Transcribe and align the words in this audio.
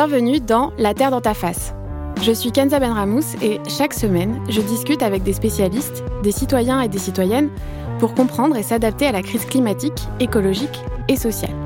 Bienvenue 0.00 0.38
dans 0.38 0.70
La 0.78 0.94
Terre 0.94 1.10
dans 1.10 1.20
ta 1.20 1.34
face. 1.34 1.74
Je 2.22 2.30
suis 2.30 2.52
Kenza 2.52 2.78
Benramous 2.78 3.34
et 3.42 3.58
chaque 3.68 3.92
semaine, 3.92 4.40
je 4.48 4.60
discute 4.60 5.02
avec 5.02 5.24
des 5.24 5.32
spécialistes, 5.32 6.04
des 6.22 6.30
citoyens 6.30 6.80
et 6.80 6.88
des 6.88 7.00
citoyennes 7.00 7.50
pour 7.98 8.14
comprendre 8.14 8.56
et 8.56 8.62
s'adapter 8.62 9.06
à 9.08 9.10
la 9.10 9.22
crise 9.22 9.44
climatique, 9.44 9.98
écologique 10.20 10.84
et 11.08 11.16
sociale. 11.16 11.56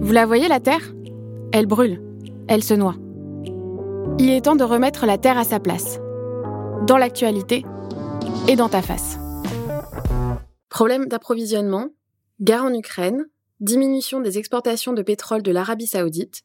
Vous 0.00 0.12
la 0.12 0.26
voyez 0.26 0.46
la 0.46 0.60
Terre? 0.60 0.94
Elle 1.50 1.66
brûle, 1.66 2.00
elle 2.46 2.62
se 2.62 2.74
noie. 2.74 2.94
Il 4.20 4.30
est 4.30 4.42
temps 4.42 4.54
de 4.54 4.62
remettre 4.62 5.06
la 5.06 5.18
Terre 5.18 5.38
à 5.38 5.44
sa 5.44 5.58
place, 5.58 5.98
dans 6.86 6.98
l'actualité 6.98 7.66
et 8.46 8.54
dans 8.54 8.68
ta 8.68 8.80
face. 8.80 9.18
Problème 10.68 11.06
d'approvisionnement, 11.06 11.88
guerre 12.40 12.62
en 12.62 12.72
Ukraine, 12.72 13.24
diminution 13.58 14.20
des 14.20 14.38
exportations 14.38 14.92
de 14.92 15.02
pétrole 15.02 15.42
de 15.42 15.50
l'Arabie 15.50 15.88
saoudite, 15.88 16.42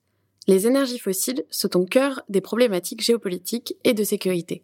les 0.47 0.67
énergies 0.67 0.99
fossiles 0.99 1.43
sont 1.49 1.77
au 1.77 1.85
cœur 1.85 2.23
des 2.29 2.41
problématiques 2.41 3.01
géopolitiques 3.01 3.75
et 3.83 3.93
de 3.93 4.03
sécurité. 4.03 4.63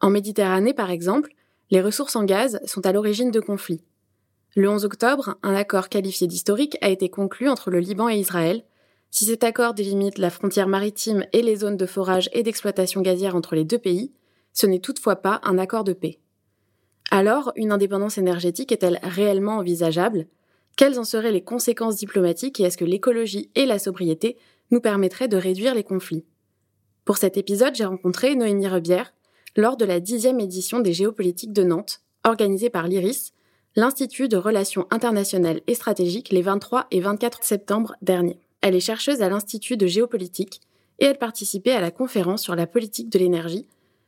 En 0.00 0.10
Méditerranée, 0.10 0.74
par 0.74 0.90
exemple, 0.90 1.32
les 1.70 1.80
ressources 1.80 2.16
en 2.16 2.24
gaz 2.24 2.60
sont 2.64 2.86
à 2.86 2.92
l'origine 2.92 3.30
de 3.30 3.40
conflits. 3.40 3.82
Le 4.54 4.70
11 4.70 4.84
octobre, 4.84 5.36
un 5.42 5.54
accord 5.54 5.88
qualifié 5.88 6.26
d'historique 6.26 6.78
a 6.80 6.88
été 6.88 7.08
conclu 7.08 7.48
entre 7.48 7.70
le 7.70 7.80
Liban 7.80 8.08
et 8.08 8.16
Israël. 8.16 8.64
Si 9.10 9.24
cet 9.24 9.44
accord 9.44 9.74
délimite 9.74 10.18
la 10.18 10.30
frontière 10.30 10.68
maritime 10.68 11.26
et 11.32 11.42
les 11.42 11.56
zones 11.56 11.76
de 11.76 11.86
forage 11.86 12.30
et 12.32 12.42
d'exploitation 12.42 13.02
gazière 13.02 13.36
entre 13.36 13.54
les 13.54 13.64
deux 13.64 13.78
pays, 13.78 14.12
ce 14.52 14.66
n'est 14.66 14.78
toutefois 14.78 15.16
pas 15.16 15.40
un 15.42 15.58
accord 15.58 15.84
de 15.84 15.92
paix. 15.92 16.20
Alors, 17.10 17.52
une 17.56 17.72
indépendance 17.72 18.18
énergétique 18.18 18.72
est-elle 18.72 18.98
réellement 19.02 19.58
envisageable? 19.58 20.26
Quelles 20.76 20.98
en 20.98 21.04
seraient 21.04 21.32
les 21.32 21.44
conséquences 21.44 21.96
diplomatiques 21.96 22.60
et 22.60 22.64
est-ce 22.64 22.76
que 22.76 22.84
l'écologie 22.84 23.50
et 23.54 23.66
la 23.66 23.78
sobriété 23.78 24.36
nous 24.70 24.80
permettraient 24.80 25.28
de 25.28 25.36
réduire 25.36 25.74
les 25.74 25.84
conflits 25.84 26.24
Pour 27.04 27.16
cet 27.16 27.36
épisode, 27.36 27.74
j'ai 27.74 27.84
rencontré 27.84 28.34
Noémie 28.34 28.68
Rebière 28.68 29.12
lors 29.56 29.76
de 29.76 29.84
la 29.84 30.00
dixième 30.00 30.40
édition 30.40 30.80
des 30.80 30.92
géopolitiques 30.92 31.52
de 31.52 31.64
Nantes, 31.64 32.02
organisée 32.24 32.70
par 32.70 32.88
l'IRIS, 32.88 33.32
l'Institut 33.74 34.28
de 34.28 34.36
Relations 34.36 34.86
internationales 34.90 35.60
et 35.66 35.74
stratégiques, 35.74 36.30
les 36.30 36.42
23 36.42 36.86
et 36.90 37.00
24 37.00 37.42
septembre 37.42 37.94
dernier. 38.02 38.38
Elle 38.60 38.74
est 38.74 38.80
chercheuse 38.80 39.22
à 39.22 39.28
l'Institut 39.28 39.76
de 39.76 39.86
géopolitique 39.86 40.60
et 40.98 41.06
elle 41.06 41.18
participait 41.18 41.72
à 41.72 41.80
la 41.80 41.90
conférence 41.90 42.42
sur 42.42 42.56
la 42.56 42.66
politique 42.66 43.10
de 43.10 43.18
l'énergie 43.18 43.66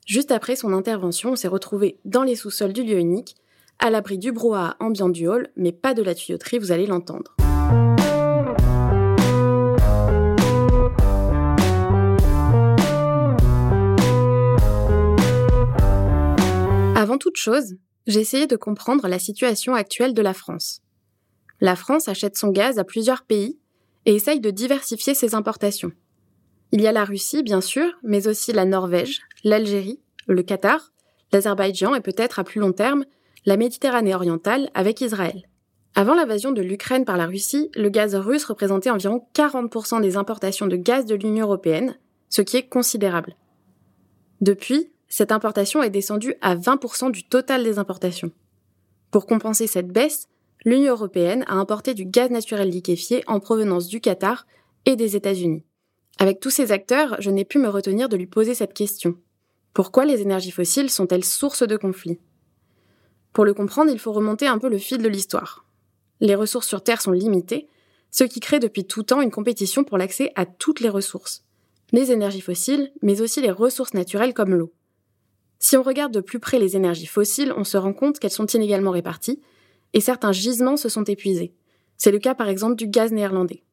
Juste 0.08 0.32
après 0.32 0.56
son 0.56 0.72
intervention, 0.72 1.32
on 1.32 1.36
s'est 1.36 1.48
retrouvé 1.48 1.98
dans 2.06 2.22
les 2.22 2.34
sous-sols 2.34 2.72
du 2.72 2.82
lieu 2.82 2.98
unique, 2.98 3.36
à 3.78 3.90
l'abri 3.90 4.16
du 4.16 4.32
brouhaha 4.32 4.74
ambiant 4.80 5.10
du 5.10 5.28
hall, 5.28 5.50
mais 5.54 5.70
pas 5.70 5.92
de 5.92 6.02
la 6.02 6.14
tuyauterie, 6.14 6.58
vous 6.58 6.72
allez 6.72 6.86
l'entendre. 6.86 7.37
Avant 17.08 17.16
toute 17.16 17.36
chose, 17.36 17.76
j'ai 18.06 18.20
essayé 18.20 18.46
de 18.46 18.56
comprendre 18.56 19.08
la 19.08 19.18
situation 19.18 19.72
actuelle 19.72 20.12
de 20.12 20.20
la 20.20 20.34
France. 20.34 20.82
La 21.58 21.74
France 21.74 22.06
achète 22.06 22.36
son 22.36 22.50
gaz 22.50 22.78
à 22.78 22.84
plusieurs 22.84 23.22
pays 23.22 23.58
et 24.04 24.14
essaye 24.14 24.40
de 24.40 24.50
diversifier 24.50 25.14
ses 25.14 25.34
importations. 25.34 25.90
Il 26.70 26.82
y 26.82 26.86
a 26.86 26.92
la 26.92 27.06
Russie, 27.06 27.42
bien 27.42 27.62
sûr, 27.62 27.90
mais 28.02 28.28
aussi 28.28 28.52
la 28.52 28.66
Norvège, 28.66 29.22
l'Algérie, 29.42 30.02
le 30.26 30.42
Qatar, 30.42 30.92
l'Azerbaïdjan 31.32 31.94
et 31.94 32.02
peut-être 32.02 32.40
à 32.40 32.44
plus 32.44 32.60
long 32.60 32.72
terme 32.72 33.06
la 33.46 33.56
Méditerranée 33.56 34.14
orientale 34.14 34.68
avec 34.74 35.00
Israël. 35.00 35.48
Avant 35.94 36.14
l'invasion 36.14 36.52
de 36.52 36.60
l'Ukraine 36.60 37.06
par 37.06 37.16
la 37.16 37.24
Russie, 37.24 37.70
le 37.74 37.88
gaz 37.88 38.14
russe 38.16 38.44
représentait 38.44 38.90
environ 38.90 39.26
40% 39.32 40.02
des 40.02 40.18
importations 40.18 40.66
de 40.66 40.76
gaz 40.76 41.06
de 41.06 41.14
l'Union 41.14 41.46
européenne, 41.46 41.96
ce 42.28 42.42
qui 42.42 42.58
est 42.58 42.68
considérable. 42.68 43.34
Depuis, 44.42 44.92
cette 45.08 45.32
importation 45.32 45.82
est 45.82 45.90
descendue 45.90 46.34
à 46.40 46.54
20% 46.54 47.10
du 47.10 47.24
total 47.24 47.64
des 47.64 47.78
importations. 47.78 48.30
Pour 49.10 49.26
compenser 49.26 49.66
cette 49.66 49.88
baisse, 49.88 50.28
l'Union 50.64 50.92
européenne 50.92 51.44
a 51.48 51.54
importé 51.54 51.94
du 51.94 52.04
gaz 52.04 52.30
naturel 52.30 52.68
liquéfié 52.68 53.24
en 53.26 53.40
provenance 53.40 53.88
du 53.88 54.00
Qatar 54.00 54.46
et 54.84 54.96
des 54.96 55.16
États-Unis. 55.16 55.64
Avec 56.18 56.40
tous 56.40 56.50
ces 56.50 56.72
acteurs, 56.72 57.16
je 57.20 57.30
n'ai 57.30 57.44
pu 57.44 57.58
me 57.58 57.68
retenir 57.68 58.08
de 58.08 58.16
lui 58.16 58.26
poser 58.26 58.54
cette 58.54 58.74
question. 58.74 59.16
Pourquoi 59.72 60.04
les 60.04 60.20
énergies 60.20 60.50
fossiles 60.50 60.90
sont-elles 60.90 61.24
source 61.24 61.62
de 61.62 61.76
conflits? 61.76 62.18
Pour 63.32 63.44
le 63.44 63.54
comprendre, 63.54 63.92
il 63.92 63.98
faut 63.98 64.12
remonter 64.12 64.46
un 64.46 64.58
peu 64.58 64.68
le 64.68 64.78
fil 64.78 64.98
de 64.98 65.08
l'histoire. 65.08 65.64
Les 66.20 66.34
ressources 66.34 66.66
sur 66.66 66.82
Terre 66.82 67.00
sont 67.00 67.12
limitées, 67.12 67.68
ce 68.10 68.24
qui 68.24 68.40
crée 68.40 68.58
depuis 68.58 68.84
tout 68.84 69.04
temps 69.04 69.20
une 69.20 69.30
compétition 69.30 69.84
pour 69.84 69.98
l'accès 69.98 70.32
à 70.34 70.44
toutes 70.46 70.80
les 70.80 70.88
ressources. 70.88 71.44
Les 71.92 72.10
énergies 72.10 72.40
fossiles, 72.40 72.92
mais 73.02 73.20
aussi 73.20 73.40
les 73.40 73.50
ressources 73.50 73.94
naturelles 73.94 74.34
comme 74.34 74.54
l'eau. 74.54 74.72
Si 75.58 75.76
on 75.76 75.82
regarde 75.82 76.12
de 76.12 76.20
plus 76.20 76.38
près 76.38 76.58
les 76.58 76.76
énergies 76.76 77.06
fossiles, 77.06 77.52
on 77.56 77.64
se 77.64 77.76
rend 77.76 77.92
compte 77.92 78.18
qu'elles 78.18 78.30
sont 78.30 78.46
inégalement 78.46 78.92
réparties, 78.92 79.40
et 79.92 80.00
certains 80.00 80.32
gisements 80.32 80.76
se 80.76 80.88
sont 80.88 81.04
épuisés. 81.04 81.54
C'est 81.96 82.12
le 82.12 82.18
cas 82.18 82.34
par 82.34 82.48
exemple 82.48 82.76
du 82.76 82.86
gaz 82.86 83.12
néerlandais. 83.12 83.64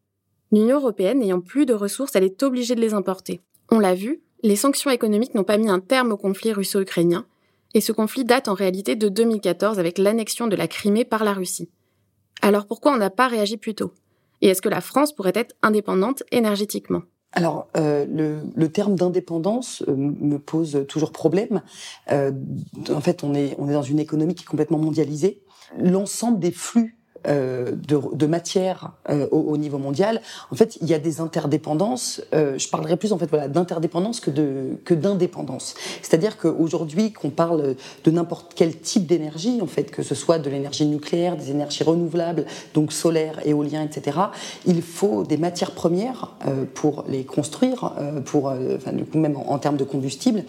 L'Union 0.52 0.78
européenne 0.78 1.20
n'ayant 1.20 1.42
plus 1.42 1.66
de 1.66 1.74
ressources, 1.74 2.16
elle 2.16 2.24
est 2.24 2.42
obligée 2.44 2.76
de 2.76 2.82
les 2.82 2.94
importer. 2.94 3.42
On 3.70 3.80
l'a 3.80 3.94
vu, 3.94 4.22
les 4.42 4.56
sanctions 4.56 4.92
économiques 4.92 5.36
n'ont 5.36 5.44
pas 5.44 5.58
mis 5.58 5.70
un 5.70 5.80
terme 5.80 6.12
au 6.12 6.18
conflit 6.18 6.54
russo-ukrainien, 6.54 7.26
et 7.74 7.82
ce 7.82 7.92
conflit 7.92 8.24
date 8.24 8.48
en 8.48 8.54
réalité 8.54 8.96
de 8.96 9.10
2014 9.10 9.80
avec 9.80 9.98
l'annexion 9.98 10.48
de 10.48 10.56
la 10.56 10.68
Crimée 10.68 11.06
par 11.06 11.24
la 11.24 11.34
Russie. 11.34 11.70
Alors 12.42 12.68
pourquoi 12.68 12.94
on 12.94 12.98
n'a 12.98 13.10
pas 13.10 13.28
réagi 13.28 13.58
plus 13.58 13.76
tôt? 13.76 13.92
Et 14.42 14.48
est-ce 14.48 14.62
que 14.62 14.70
la 14.70 14.82
France 14.82 15.14
pourrait 15.14 15.34
être 15.36 15.56
indépendante 15.62 16.24
énergétiquement? 16.32 17.04
Alors, 17.36 17.68
euh, 17.76 18.06
le, 18.56 18.70
terme 18.70 18.96
d'indépendance 18.96 19.84
euh, 19.90 19.96
me 19.96 20.40
pose 20.40 20.86
toujours 20.88 21.12
problème. 21.12 21.62
Euh, 22.12 22.32
en 22.90 23.02
fait, 23.02 23.26
on 23.26 23.36
est, 23.36 23.56
on 23.60 23.70
est 23.70 23.74
dans 23.74 23.84
une 23.84 24.00
économie 24.00 24.36
qui 24.36 24.44
est 24.44 24.48
complètement 24.48 24.78
mondialisée. 24.78 25.42
L'ensemble 25.78 26.40
des 26.40 26.52
flux 26.52 26.98
euh, 27.28 27.72
de, 27.72 28.00
de, 28.14 28.26
matière 28.26 28.92
euh, 29.10 29.28
au, 29.32 29.58
niveau 29.58 29.78
mondial, 29.78 30.22
en 30.52 30.56
fait, 30.56 30.78
il 30.82 30.88
y 30.88 30.94
a 30.94 31.00
des 31.00 31.22
interdépendances. 31.22 32.22
Euh, 32.34 32.58
je 32.58 32.68
parlerai 32.70 32.98
plus 32.98 33.14
en 33.14 33.18
fait 33.18 33.28
voilà 33.28 33.48
d'interdépendance 33.48 34.20
que 34.20 34.32
que 34.84 34.94
d'indépendance. 34.94 35.76
C'est-à-dire 36.02 36.38
qu'aujourd'hui, 36.38 37.14
qu'on 37.14 37.30
parle 37.30 37.76
de 38.04 38.12
n'importe 38.12 38.54
quel 38.56 38.78
type 38.78 39.08
d'énergie, 39.08 39.60
en 39.62 39.68
fait, 39.68 39.92
que 39.92 40.04
ce 40.04 40.14
soit 40.14 40.40
de 40.40 40.50
l'énergie 40.50 40.86
nucléaire, 40.86 41.38
des 41.38 41.52
énergies 41.52 41.84
renouvelables, 41.84 42.46
donc 42.74 42.92
solaire, 42.92 43.40
éolien, 43.46 43.84
etc. 43.84 44.18
Il 44.66 44.82
faut 44.82 45.24
des 45.24 45.38
matières 45.38 45.72
premières 45.72 46.36
pour 46.74 47.06
les 47.08 47.24
construire, 47.24 47.94
pour 48.26 48.48
enfin 48.48 48.92
même 49.14 49.38
en, 49.38 49.52
en 49.52 49.60
termes 49.60 49.78
de 49.78 49.84
combustible, 49.84 50.44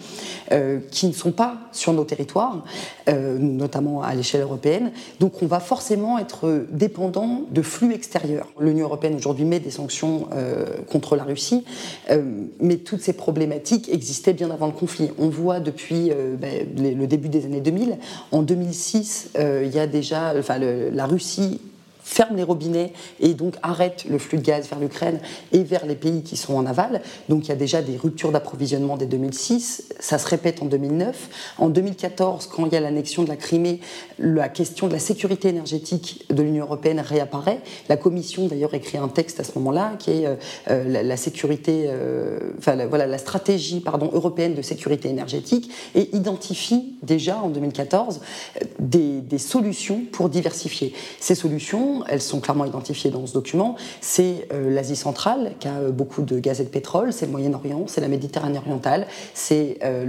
qui 0.91 1.07
ne 1.07 1.13
sont 1.13 1.31
pas 1.31 1.57
sur 1.71 1.93
nos 1.93 2.03
territoires, 2.03 2.63
notamment 3.07 4.01
à 4.01 4.13
l'échelle 4.15 4.41
européenne. 4.41 4.91
Donc, 5.19 5.41
on 5.41 5.47
va 5.47 5.59
forcément 5.59 6.19
être 6.19 6.66
dépendant 6.71 7.41
de 7.51 7.61
flux 7.61 7.93
extérieurs. 7.93 8.47
L'Union 8.59 8.85
européenne 8.85 9.15
aujourd'hui 9.15 9.45
met 9.45 9.59
des 9.59 9.71
sanctions 9.71 10.27
euh, 10.33 10.65
contre 10.89 11.15
la 11.15 11.23
Russie, 11.23 11.63
euh, 12.09 12.21
mais 12.59 12.77
toutes 12.77 13.01
ces 13.01 13.13
problématiques 13.13 13.89
existaient 13.89 14.33
bien 14.33 14.51
avant 14.51 14.67
le 14.67 14.73
conflit. 14.73 15.09
On 15.17 15.29
voit 15.29 15.59
depuis 15.59 16.11
euh, 16.11 16.35
ben, 16.35 16.67
le 16.77 17.05
début 17.07 17.29
des 17.29 17.45
années 17.45 17.61
2000, 17.61 17.97
en 18.31 18.41
2006, 18.41 19.31
il 19.37 19.73
y 19.73 19.79
a 19.79 19.87
déjà, 19.87 20.33
enfin, 20.37 20.59
la 20.59 21.05
Russie 21.05 21.59
ferme 22.07 22.37
les 22.37 22.43
robinets 22.43 22.93
et 23.19 23.33
donc 23.33 23.55
arrête 23.61 24.05
le 24.09 24.17
flux 24.17 24.37
de 24.37 24.43
gaz 24.43 24.69
vers 24.69 24.79
l'Ukraine 24.79 25.19
et 25.51 25.63
vers 25.63 25.85
les 25.85 25.95
pays 25.95 26.23
qui 26.23 26.37
sont 26.37 26.55
en 26.55 26.65
aval. 26.65 27.01
Donc 27.27 27.45
il 27.45 27.49
y 27.49 27.51
a 27.51 27.55
déjà 27.55 27.81
des 27.81 27.97
ruptures 27.97 28.31
d'approvisionnement 28.31 28.95
dès 28.95 29.05
2006. 29.05 29.89
Ça 29.99 30.17
se 30.17 30.25
répète 30.27 30.61
en 30.61 30.65
2009. 30.65 31.55
En 31.57 31.67
2014, 31.67 32.47
quand 32.47 32.65
il 32.65 32.73
y 32.73 32.75
a 32.77 32.79
l'annexion 32.79 33.23
de 33.23 33.29
la 33.29 33.35
Crimée, 33.35 33.81
la 34.19 34.47
question 34.47 34.87
de 34.87 34.93
la 34.93 34.99
sécurité 34.99 35.49
énergétique 35.49 36.25
de 36.29 36.41
l'Union 36.41 36.63
européenne 36.63 37.01
réapparaît. 37.01 37.59
La 37.89 37.97
Commission 37.97 38.47
d'ailleurs 38.47 38.73
écrit 38.73 38.97
un 38.97 39.09
texte 39.09 39.41
à 39.41 39.43
ce 39.43 39.51
moment-là 39.55 39.93
qui 39.99 40.11
est 40.11 40.27
euh, 40.27 40.35
euh, 40.69 41.03
la, 41.03 41.17
sécurité, 41.17 41.85
euh, 41.87 42.53
enfin 42.57 42.77
voilà 42.85 43.05
la 43.05 43.17
stratégie 43.17 43.81
pardon 43.81 44.09
européenne 44.13 44.55
de 44.55 44.61
sécurité 44.61 45.09
énergétique 45.09 45.71
et 45.93 46.15
identifie 46.15 46.95
déjà 47.03 47.37
en 47.37 47.49
2014 47.49 48.21
des, 48.79 49.19
des 49.19 49.37
solutions 49.37 50.03
pour 50.11 50.29
diversifier. 50.29 50.93
Ces 51.19 51.35
solutions 51.35 51.96
elles 52.07 52.21
sont 52.21 52.39
clairement 52.39 52.65
identifiées 52.65 53.11
dans 53.11 53.25
ce 53.25 53.33
document. 53.33 53.75
C'est 54.01 54.47
euh, 54.53 54.69
l'Asie 54.69 54.95
centrale, 54.95 55.53
qui 55.59 55.67
a 55.67 55.75
euh, 55.75 55.91
beaucoup 55.91 56.21
de 56.21 56.39
gaz 56.39 56.61
et 56.61 56.63
de 56.63 56.69
pétrole, 56.69 57.13
c'est 57.13 57.25
le 57.25 57.31
Moyen-Orient, 57.31 57.85
c'est 57.87 58.01
la 58.01 58.07
Méditerranée 58.07 58.57
orientale, 58.57 59.07
c'est 59.33 59.77
euh, 59.83 60.05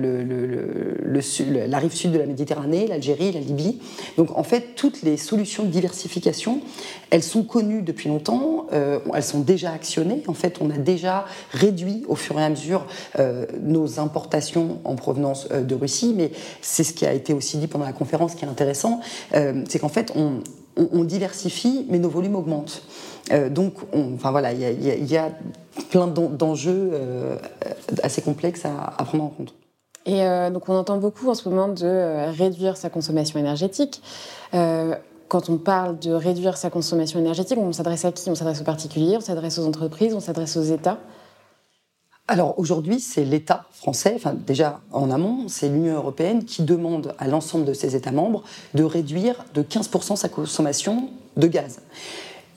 la 1.67 1.79
rive 1.79 1.95
sud 1.95 2.13
de 2.13 2.19
la 2.19 2.27
Méditerranée, 2.27 2.87
l'Algérie, 2.87 3.33
la 3.33 3.41
Libye. 3.41 3.81
Donc 4.17 4.37
en 4.37 4.43
fait, 4.43 4.75
toutes 4.77 5.03
les 5.03 5.17
solutions 5.17 5.65
de 5.65 5.69
diversification, 5.69 6.61
elles 7.11 7.23
sont 7.23 7.43
connues 7.43 7.83
depuis 7.83 8.09
longtemps, 8.09 8.67
elles 8.71 9.23
sont 9.23 9.41
déjà 9.41 9.73
actionnées. 9.73 10.23
En 10.27 10.35
fait, 10.35 10.59
on 10.61 10.71
a 10.71 10.77
déjà 10.77 11.25
réduit 11.53 12.05
au 12.09 12.15
fur 12.15 12.39
et 12.39 12.45
à 12.45 12.51
mesure 12.51 12.87
nos 13.63 13.99
importations 13.99 14.79
en 14.85 14.95
provenance 14.95 15.49
de 15.49 15.75
Russie, 15.75 16.13
mais 16.15 16.31
c'est 16.61 16.85
ce 16.85 16.93
qui 16.93 17.07
a 17.07 17.13
été 17.13 17.33
aussi 17.33 17.57
dit 17.57 17.67
pendant 17.67 17.87
la 17.87 17.93
conférence 17.93 18.35
qui 18.35 18.45
est 18.45 18.49
intéressant, 18.49 19.01
c'est 19.33 19.79
qu'en 19.79 19.89
fait, 19.89 20.13
on, 20.17 20.41
on, 20.93 21.05
diversifie, 21.05 21.87
mais 21.89 21.99
nos 21.99 22.09
volumes 22.09 22.37
augmentent. 22.37 22.83
donc, 23.51 23.75
enfin 23.93 24.31
voilà, 24.31 24.53
il 24.53 25.11
y, 25.11 25.17
a 25.17 25.31
plein 25.91 26.07
d'enjeux 26.07 26.93
assez 28.03 28.23
complexes 28.23 28.65
à, 28.65 29.05
prendre 29.05 29.25
en 29.25 29.29
compte. 29.29 29.55
Et 30.07 30.21
donc, 30.51 30.69
on 30.69 30.75
entend 30.75 30.99
beaucoup 30.99 31.29
en 31.29 31.35
ce 31.35 31.49
moment 31.49 31.69
de 31.69 32.31
réduire 32.37 32.77
sa 32.77 32.91
consommation 32.91 33.39
énergétique 33.39 34.01
quand 35.29 35.51
on 35.51 35.59
parle 35.59 35.99
de 35.99 36.13
réduire 36.13 36.57
sa 36.57 36.71
consommation 36.71 37.19
énergétique, 37.19 37.59
on 37.59 37.73
s'adresse 37.73 38.05
à 38.05 38.13
qui? 38.13 38.31
On 38.31 38.35
s'adresse 38.35 38.61
aux 38.63 38.65
particuliers, 38.65 39.17
on 39.17 39.21
s'adresse 39.21 39.59
aux 39.59 39.67
entreprises, 39.67 40.15
on 40.15 40.21
s'adresse 40.21 40.57
aux 40.57 40.63
États 40.63 40.99
alors 42.29 42.59
aujourd'hui, 42.59 43.01
c'est 43.01 43.25
l'État 43.25 43.65
français, 43.73 44.13
enfin 44.15 44.35
déjà 44.35 44.81
en 44.93 45.11
amont, 45.11 45.49
c'est 45.49 45.69
l'Union 45.69 45.97
européenne 45.97 46.45
qui 46.45 46.63
demande 46.63 47.15
à 47.19 47.27
l'ensemble 47.27 47.65
de 47.65 47.73
ses 47.73 47.97
États 47.97 48.13
membres 48.13 48.45
de 48.75 48.85
réduire 48.85 49.47
de 49.55 49.63
15% 49.63 50.15
sa 50.17 50.29
consommation 50.29 51.09
de 51.39 51.47
gaz. 51.47 51.81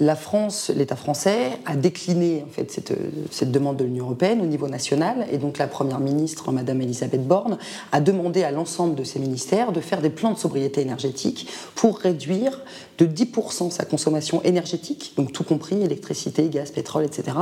La 0.01 0.15
France, 0.15 0.71
l'État 0.75 0.95
français, 0.95 1.51
a 1.65 1.75
décliné 1.75 2.44
en 2.45 2.51
fait 2.51 2.71
cette, 2.71 3.51
demande 3.51 3.77
de 3.77 3.83
l'Union 3.85 4.06
européenne 4.06 4.41
au 4.41 4.45
niveau 4.45 4.68
national, 4.68 5.27
et 5.31 5.38
donc 5.38 5.57
la 5.57 5.68
première 5.68 6.00
ministre, 6.00 6.51
Madame 6.51 6.81
Elisabeth 6.81 7.25
Borne, 7.25 7.57
a 7.91 8.01
demandé 8.01 8.44
à 8.44 8.51
l'ensemble 8.51 8.95
de 8.95 9.03
ses 9.03 9.19
ministères 9.19 9.71
de 9.71 9.79
faire 9.79 10.01
des 10.01 10.09
plans 10.09 10.33
de 10.33 10.39
sobriété 10.39 10.81
énergétique 10.81 11.47
pour 11.75 12.00
réduire 12.00 12.59
de 12.97 13.06
10% 13.06 13.69
sa 13.69 13.85
consommation 13.85 14.41
énergétique, 14.41 15.13
donc 15.15 15.31
tout 15.31 15.44
compris 15.44 15.81
électricité, 15.81 16.50
gaz, 16.50 16.71
pétrole, 16.71 17.06
etc. 17.06 17.38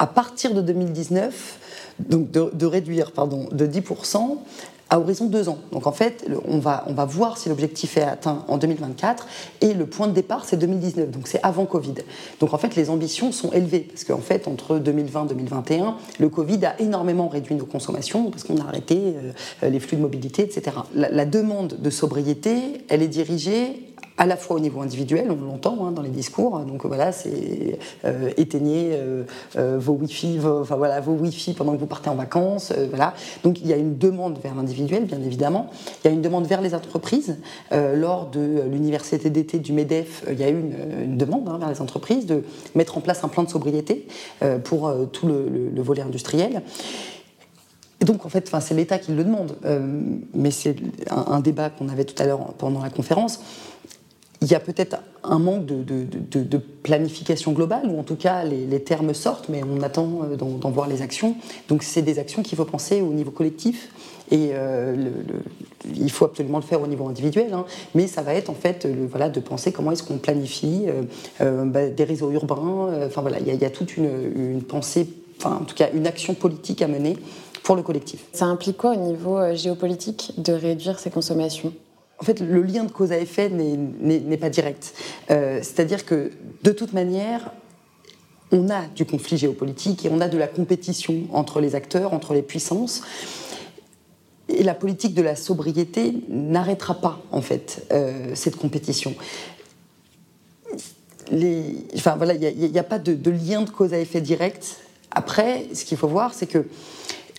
à 0.00 0.06
partir 0.06 0.54
de 0.54 0.62
2019, 0.62 1.58
donc 2.00 2.30
de, 2.30 2.66
réduire 2.66 3.12
pardon, 3.12 3.46
de 3.52 3.66
10% 3.66 4.38
à 4.88 4.98
horizon 4.98 5.26
deux 5.26 5.48
ans. 5.48 5.58
Donc 5.72 5.86
en 5.86 5.92
fait, 5.92 6.26
on 6.48 6.58
va, 6.58 6.84
on 6.88 6.94
va 6.94 7.04
voir 7.04 7.36
si 7.36 7.50
l'objectif 7.50 7.98
est 7.98 8.02
atteint 8.02 8.44
en 8.48 8.56
2024 8.56 9.28
et 9.60 9.74
le 9.74 9.86
point 9.86 10.08
de 10.08 10.12
départ 10.12 10.46
c'est 10.46 10.56
2019, 10.56 11.10
donc 11.10 11.28
c'est 11.28 11.38
avant 11.44 11.66
Covid. 11.66 11.94
Donc 12.40 12.54
en 12.54 12.58
fait, 12.58 12.74
les 12.76 12.88
ambitions 12.88 13.30
sont 13.30 13.52
élevées 13.52 13.80
parce 13.80 14.04
qu'en 14.04 14.18
fait, 14.18 14.48
entre 14.48 14.78
2020 14.78 15.26
et 15.26 15.28
2021, 15.28 15.96
le 16.18 16.28
Covid 16.30 16.64
a 16.64 16.80
énormément 16.80 17.28
réduit 17.28 17.54
nos 17.54 17.66
consommations 17.66 18.30
parce 18.30 18.42
qu'on 18.42 18.56
a 18.56 18.64
arrêté 18.64 19.14
euh, 19.62 19.68
les 19.68 19.80
flux 19.80 19.98
de 19.98 20.02
mobilité, 20.02 20.42
etc. 20.42 20.78
La, 20.94 21.10
la 21.10 21.26
demande 21.26 21.76
de 21.78 21.90
sobriété, 21.90 22.84
elle 22.88 23.02
est 23.02 23.08
dirigée 23.08 23.89
à 24.20 24.26
la 24.26 24.36
fois 24.36 24.56
au 24.56 24.60
niveau 24.60 24.82
individuel, 24.82 25.30
on 25.30 25.46
l'entend 25.46 25.86
hein, 25.86 25.92
dans 25.92 26.02
les 26.02 26.10
discours. 26.10 26.60
Donc 26.60 26.84
voilà, 26.84 27.10
c'est 27.10 27.78
euh, 28.04 28.30
éteignez 28.36 28.90
euh, 28.92 29.24
euh, 29.56 29.78
vos 29.80 29.94
Wi-Fi, 29.94 30.36
vos, 30.36 30.62
pendant 31.56 31.72
que 31.72 31.78
vous 31.78 31.86
partez 31.86 32.10
en 32.10 32.16
vacances. 32.16 32.70
Donc 33.42 33.62
il 33.62 33.66
y 33.66 33.72
a 33.72 33.76
une 33.76 33.96
demande 33.96 34.38
vers 34.42 34.54
l'individuel, 34.54 35.06
bien 35.06 35.22
évidemment. 35.22 35.70
Il 36.04 36.08
y 36.08 36.10
a 36.10 36.14
une 36.14 36.20
demande 36.20 36.46
vers 36.46 36.60
les 36.60 36.74
entreprises. 36.74 37.38
lors 37.70 38.26
de 38.26 38.60
l'université 38.70 39.30
d'été 39.30 39.58
du 39.58 39.72
Medef, 39.72 40.22
il 40.30 40.38
y 40.38 40.44
a 40.44 40.50
eu 40.50 40.60
une, 41.02 41.16
demande 41.16 41.48
hein, 41.48 41.56
vers 41.58 41.70
les 41.70 41.80
entreprises 41.80 42.26
de 42.26 42.44
mettre 42.74 42.98
en 42.98 43.00
place 43.00 43.24
un 43.24 43.28
plan 43.28 43.42
de 43.42 43.48
sobriété 43.48 44.06
pour 44.64 44.92
tout 45.12 45.28
le, 45.28 45.80
volet 45.80 46.02
industriel. 46.02 46.60
Donc, 48.02 48.26
en 48.26 48.28
fait, 48.28 48.50
c'est 48.60 48.74
l'État 48.74 48.98
qui 48.98 49.12
le 49.12 49.24
demande. 49.24 49.56
mais 50.34 50.50
c'est 50.50 50.76
un, 51.08 51.40
débat 51.40 51.70
qu'on 51.70 51.88
avait 51.88 52.04
tout 52.04 52.22
à 52.22 52.26
l'heure 52.26 52.52
pendant 52.58 52.82
la 52.82 52.90
conférence 52.90 53.40
il 54.42 54.50
y 54.50 54.54
a 54.54 54.60
peut-être 54.60 54.96
un 55.22 55.38
manque 55.38 55.66
de, 55.66 56.58
planification 56.82 57.52
globale, 57.52 57.86
ou 57.86 57.98
en 57.98 58.02
tout 58.02 58.16
cas 58.16 58.42
les, 58.44 58.82
termes 58.82 59.12
sortent, 59.12 59.48
mais 59.48 59.62
on 59.62 59.82
attend 59.82 60.20
euh, 60.24 60.36
d'en 60.36 60.70
voir 60.70 60.88
les 60.88 61.02
actions. 61.02 61.36
Donc 61.68 61.82
c'est 61.82 62.02
des 62.02 62.18
actions 62.18 62.42
qu'il 62.42 62.56
faut 62.56 62.64
penser 62.64 63.02
au 63.02 63.12
niveau 63.12 63.30
collectif, 63.30 63.90
et 64.30 64.50
euh, 64.52 65.10
il 65.94 66.10
faut 66.10 66.24
absolument 66.24 66.58
le 66.58 66.64
faire 66.64 66.80
au 66.80 66.86
niveau 66.86 67.06
individuel, 67.06 67.52
hein. 67.52 67.66
mais 67.94 68.06
ça 68.06 68.22
va 68.22 68.34
être 68.34 68.48
en 68.48 68.54
fait 68.54 68.88
voilà, 69.10 69.28
de 69.28 69.40
penser 69.40 69.72
comment 69.72 69.92
est-ce 69.92 70.02
qu'on 70.02 70.18
planifie 70.18 70.86
euh, 71.40 71.64
bah, 71.64 71.88
des 71.88 72.04
réseaux 72.04 72.30
urbains, 72.30 72.88
enfin 73.06 73.20
voilà, 73.20 73.38
il 73.40 73.54
y, 73.54 73.64
a 73.64 73.70
toute 73.70 73.96
une, 73.96 74.32
une 74.34 74.62
pensée, 74.62 75.06
enfin 75.38 75.58
en 75.60 75.64
tout 75.64 75.74
cas 75.74 75.90
une 75.92 76.06
action 76.06 76.32
politique 76.32 76.80
à 76.80 76.88
mener 76.88 77.16
pour 77.62 77.76
le 77.76 77.82
collectif. 77.82 78.24
Ça 78.32 78.46
implique 78.46 78.78
quoi 78.78 78.92
au 78.92 78.96
niveau 78.96 79.38
géopolitique 79.54 80.32
de 80.38 80.54
réduire 80.54 80.98
ces 80.98 81.10
consommations? 81.10 81.72
En 82.20 82.24
fait, 82.24 82.40
le 82.40 82.62
lien 82.62 82.84
de 82.84 82.92
cause 82.92 83.12
à 83.12 83.18
effet 83.18 83.48
n'est 83.48 84.36
pas 84.36 84.50
direct. 84.50 84.92
Euh, 85.30 85.60
c'est-à-dire 85.62 86.04
que, 86.04 86.30
de 86.62 86.72
toute 86.72 86.92
manière, 86.92 87.50
on 88.52 88.68
a 88.68 88.86
du 88.94 89.06
conflit 89.06 89.38
géopolitique 89.38 90.04
et 90.04 90.10
on 90.10 90.20
a 90.20 90.28
de 90.28 90.36
la 90.36 90.46
compétition 90.46 91.26
entre 91.32 91.60
les 91.60 91.74
acteurs, 91.74 92.12
entre 92.12 92.34
les 92.34 92.42
puissances. 92.42 93.02
Et 94.48 94.62
la 94.62 94.74
politique 94.74 95.14
de 95.14 95.22
la 95.22 95.34
sobriété 95.34 96.14
n'arrêtera 96.28 96.94
pas, 96.94 97.22
en 97.32 97.40
fait, 97.40 97.86
euh, 97.92 98.34
cette 98.34 98.56
compétition. 98.56 99.14
enfin, 101.94 102.16
voilà, 102.16 102.34
il 102.34 102.70
n'y 102.70 102.78
a, 102.78 102.82
pas 102.82 102.98
de, 102.98 103.30
lien 103.30 103.62
de 103.62 103.70
cause 103.70 103.94
à 103.94 103.98
effet 103.98 104.20
direct. 104.20 104.80
Après, 105.10 105.68
ce 105.72 105.86
qu'il 105.86 105.96
faut 105.96 106.08
voir, 106.08 106.34
c'est 106.34 106.46
que 106.46 106.66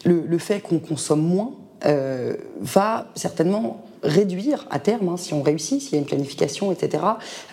le, 0.05 0.37
fait 0.39 0.59
qu'on 0.59 0.79
consomme 0.79 1.21
moins 1.21 1.51
euh, 1.85 2.35
va 2.59 3.07
certainement 3.15 3.83
réduire 4.03 4.65
à 4.71 4.79
terme, 4.79 5.09
hein, 5.09 5.17
si 5.17 5.33
on 5.33 5.43
réussit, 5.43 5.79
s'il 5.79 5.93
y 5.93 5.95
a 5.95 5.99
une 5.99 6.05
planification, 6.05 6.71
etc. 6.71 7.03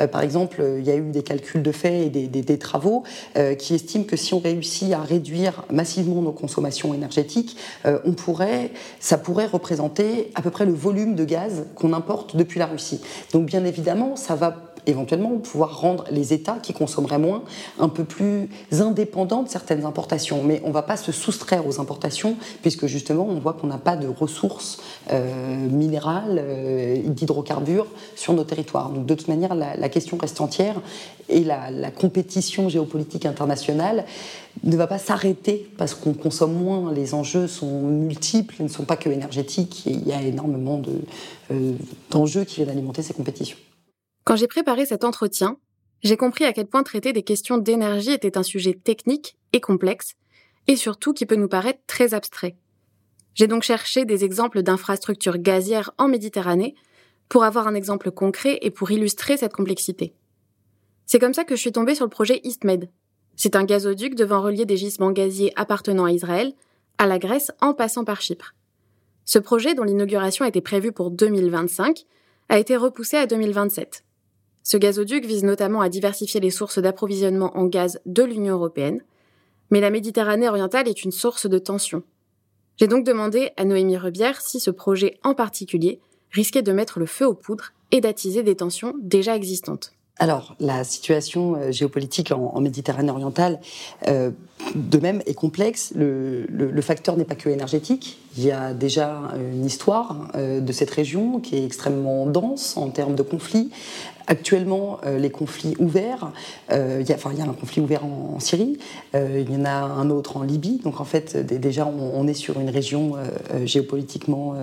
Euh, 0.00 0.06
par 0.06 0.22
exemple, 0.22 0.64
il 0.78 0.84
y 0.84 0.90
a 0.90 0.96
eu 0.96 1.10
des 1.10 1.22
calculs 1.22 1.62
de 1.62 1.72
fait 1.72 2.06
et 2.06 2.10
des, 2.10 2.58
travaux 2.58 3.04
euh, 3.36 3.54
qui 3.54 3.74
estiment 3.74 4.04
que 4.04 4.16
si 4.16 4.32
on 4.32 4.38
réussit 4.38 4.92
à 4.92 5.00
réduire 5.00 5.64
massivement 5.70 6.22
nos 6.22 6.32
consommations 6.32 6.94
énergétiques, 6.94 7.56
on 7.84 8.12
pourrait, 8.12 8.70
ça 9.00 9.18
pourrait 9.18 9.46
représenter 9.46 10.30
à 10.34 10.42
peu 10.42 10.50
près 10.50 10.64
le 10.64 10.72
volume 10.72 11.14
de 11.14 11.24
gaz 11.24 11.66
qu'on 11.74 11.92
importe 11.92 12.36
depuis 12.36 12.58
la 12.58 12.66
Russie. 12.66 13.00
Donc 13.32 13.46
bien 13.46 13.64
évidemment, 13.64 14.16
ça 14.16 14.34
va 14.34 14.67
éventuellement 14.88 15.30
pouvoir 15.38 15.80
rendre 15.80 16.04
les 16.10 16.32
États 16.32 16.58
qui 16.62 16.72
consommeraient 16.72 17.18
moins 17.18 17.42
un 17.78 17.88
peu 17.88 18.04
plus 18.04 18.48
indépendants 18.80 19.42
de 19.42 19.48
certaines 19.48 19.84
importations. 19.84 20.42
Mais 20.42 20.60
on 20.64 20.68
ne 20.68 20.72
va 20.72 20.82
pas 20.82 20.96
se 20.96 21.12
soustraire 21.12 21.66
aux 21.66 21.80
importations 21.80 22.36
puisque 22.62 22.86
justement 22.86 23.26
on 23.28 23.38
voit 23.38 23.52
qu'on 23.52 23.66
n'a 23.66 23.78
pas 23.78 23.96
de 23.96 24.08
ressources 24.08 24.80
euh, 25.12 25.56
minérales, 25.68 26.40
euh, 26.42 26.96
d'hydrocarbures 27.04 27.86
sur 28.16 28.32
nos 28.32 28.44
territoires. 28.44 28.90
Donc 28.90 29.06
de 29.06 29.14
toute 29.14 29.28
manière, 29.28 29.54
la, 29.54 29.88
question 29.88 30.16
reste 30.16 30.40
entière 30.40 30.80
et 31.28 31.44
la, 31.44 31.90
compétition 31.90 32.68
géopolitique 32.68 33.26
internationale 33.26 34.04
ne 34.64 34.76
va 34.76 34.86
pas 34.86 34.98
s'arrêter 34.98 35.68
parce 35.76 35.94
qu'on 35.94 36.14
consomme 36.14 36.52
moins. 36.52 36.92
Les 36.92 37.14
enjeux 37.14 37.46
sont 37.46 37.82
multiples, 37.82 38.56
ils 38.60 38.64
ne 38.64 38.68
sont 38.68 38.84
pas 38.84 38.96
que 38.96 39.08
énergétiques. 39.08 39.84
il 39.86 40.06
y 40.06 40.12
a 40.12 40.22
énormément 40.22 40.80
euh, 41.50 41.72
d'enjeux 42.10 42.44
qui 42.44 42.56
viennent 42.56 42.70
alimenter 42.70 43.02
ces 43.02 43.14
compétitions. 43.14 43.56
Quand 44.28 44.36
j'ai 44.36 44.46
préparé 44.46 44.84
cet 44.84 45.04
entretien, 45.04 45.56
j'ai 46.02 46.18
compris 46.18 46.44
à 46.44 46.52
quel 46.52 46.66
point 46.66 46.82
traiter 46.82 47.14
des 47.14 47.22
questions 47.22 47.56
d'énergie 47.56 48.10
était 48.10 48.36
un 48.36 48.42
sujet 48.42 48.74
technique 48.74 49.38
et 49.54 49.60
complexe, 49.62 50.16
et 50.66 50.76
surtout 50.76 51.14
qui 51.14 51.24
peut 51.24 51.34
nous 51.34 51.48
paraître 51.48 51.80
très 51.86 52.12
abstrait. 52.12 52.54
J'ai 53.34 53.46
donc 53.46 53.62
cherché 53.62 54.04
des 54.04 54.26
exemples 54.26 54.60
d'infrastructures 54.60 55.38
gazières 55.38 55.92
en 55.96 56.08
Méditerranée 56.08 56.74
pour 57.30 57.42
avoir 57.42 57.68
un 57.68 57.74
exemple 57.74 58.10
concret 58.10 58.58
et 58.60 58.70
pour 58.70 58.90
illustrer 58.90 59.38
cette 59.38 59.54
complexité. 59.54 60.12
C'est 61.06 61.18
comme 61.18 61.32
ça 61.32 61.44
que 61.44 61.56
je 61.56 61.62
suis 61.62 61.72
tombée 61.72 61.94
sur 61.94 62.04
le 62.04 62.10
projet 62.10 62.42
EastMed. 62.44 62.90
C'est 63.34 63.56
un 63.56 63.64
gazoduc 63.64 64.14
devant 64.14 64.42
relier 64.42 64.66
des 64.66 64.76
gisements 64.76 65.12
gaziers 65.12 65.54
appartenant 65.56 66.04
à 66.04 66.12
Israël, 66.12 66.52
à 66.98 67.06
la 67.06 67.18
Grèce 67.18 67.50
en 67.62 67.72
passant 67.72 68.04
par 68.04 68.20
Chypre. 68.20 68.54
Ce 69.24 69.38
projet, 69.38 69.74
dont 69.74 69.84
l'inauguration 69.84 70.44
était 70.44 70.60
prévue 70.60 70.92
pour 70.92 71.10
2025, 71.10 72.04
a 72.50 72.58
été 72.58 72.76
repoussé 72.76 73.16
à 73.16 73.26
2027. 73.26 74.04
Ce 74.70 74.76
gazoduc 74.76 75.24
vise 75.24 75.44
notamment 75.44 75.80
à 75.80 75.88
diversifier 75.88 76.40
les 76.40 76.50
sources 76.50 76.78
d'approvisionnement 76.78 77.56
en 77.56 77.64
gaz 77.64 78.00
de 78.04 78.22
l'Union 78.22 78.52
européenne, 78.56 79.00
mais 79.70 79.80
la 79.80 79.88
Méditerranée 79.88 80.46
orientale 80.46 80.88
est 80.88 81.04
une 81.04 81.10
source 81.10 81.48
de 81.48 81.58
tension. 81.58 82.02
J'ai 82.76 82.86
donc 82.86 83.06
demandé 83.06 83.52
à 83.56 83.64
Noémie 83.64 83.96
Rebière 83.96 84.42
si 84.42 84.60
ce 84.60 84.70
projet 84.70 85.16
en 85.24 85.32
particulier 85.32 86.00
risquait 86.32 86.60
de 86.60 86.72
mettre 86.72 86.98
le 86.98 87.06
feu 87.06 87.26
aux 87.26 87.32
poudres 87.32 87.72
et 87.92 88.02
d'attiser 88.02 88.42
des 88.42 88.56
tensions 88.56 88.92
déjà 89.00 89.34
existantes. 89.34 89.94
Alors, 90.20 90.56
la 90.58 90.82
situation 90.84 91.54
euh, 91.54 91.70
géopolitique 91.70 92.32
en, 92.32 92.60
Méditerranée 92.60 93.10
orientale, 93.10 93.60
euh, 94.08 94.32
de 94.74 94.98
même, 94.98 95.22
est 95.26 95.34
complexe. 95.34 95.92
Le, 95.94 96.80
facteur 96.82 97.16
n'est 97.16 97.24
pas 97.24 97.36
que 97.36 97.48
énergétique. 97.48 98.18
Il 98.36 98.44
y 98.44 98.50
a 98.50 98.74
déjà 98.74 99.32
une 99.36 99.64
histoire 99.64 100.28
euh, 100.34 100.60
de 100.60 100.72
cette 100.72 100.90
région 100.90 101.38
qui 101.38 101.56
est 101.56 101.64
extrêmement 101.64 102.26
dense 102.26 102.76
en 102.76 102.90
termes 102.90 103.14
de 103.14 103.22
conflits, 103.22 103.70
Actuellement, 104.30 104.98
euh, 105.06 105.18
les 105.18 105.30
conflits 105.30 105.74
ouverts, 105.78 106.32
euh, 106.70 106.98
il 107.00 107.08
y, 107.08 107.12
a, 107.12 107.44
un 107.44 107.52
conflit 107.54 107.80
ouvert 107.80 108.04
en, 108.04 108.38
Syrie, 108.40 108.78
euh, 109.14 109.42
il 109.42 109.50
y 109.50 109.56
en 109.56 109.64
a 109.64 109.70
un 109.70 110.10
autre 110.10 110.36
en 110.36 110.42
Libye. 110.42 110.80
Donc 110.84 111.00
en 111.00 111.04
fait, 111.04 111.34
déjà, 111.38 111.86
on, 111.86 112.28
est 112.28 112.34
sur 112.34 112.60
une 112.60 112.68
région 112.68 113.14
géopolitiquement 113.64 114.54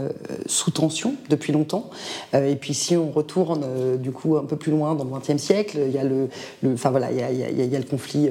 sous 0.46 0.70
tension 0.70 1.16
depuis 1.30 1.52
longtemps. 1.52 1.90
et 2.34 2.56
puis 2.56 2.76
si 2.76 2.96
on 2.96 3.10
retourne 3.10 3.98
du 3.98 4.12
coup 4.12 4.38
un 4.38 4.44
peu 4.44 4.56
plus 4.56 4.72
loin 4.72 4.94
dans 4.94 5.04
le 5.04 5.10
XXe 5.10 5.42
siècle, 5.42 5.80
il 5.88 5.92
y 5.92 5.98
a, 5.98 6.04
il 6.04 7.66
y 7.66 7.76
a, 7.76 7.80
le 7.80 7.86
conflit 7.86 8.30